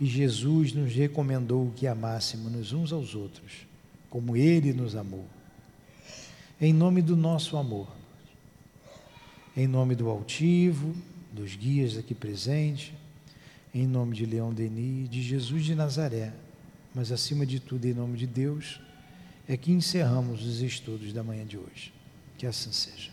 [0.00, 3.66] e Jesus nos recomendou que amássemos uns aos outros,
[4.08, 5.26] como Ele nos amou.
[6.58, 7.86] Em nome do nosso amor,
[9.54, 10.94] em nome do altivo,
[11.30, 12.92] dos guias aqui presentes,
[13.74, 16.32] em nome de Leão Denis, de Jesus de Nazaré,
[16.94, 18.80] mas acima de tudo em nome de Deus,
[19.46, 21.92] é que encerramos os estudos da manhã de hoje.
[22.38, 23.09] Que assim seja.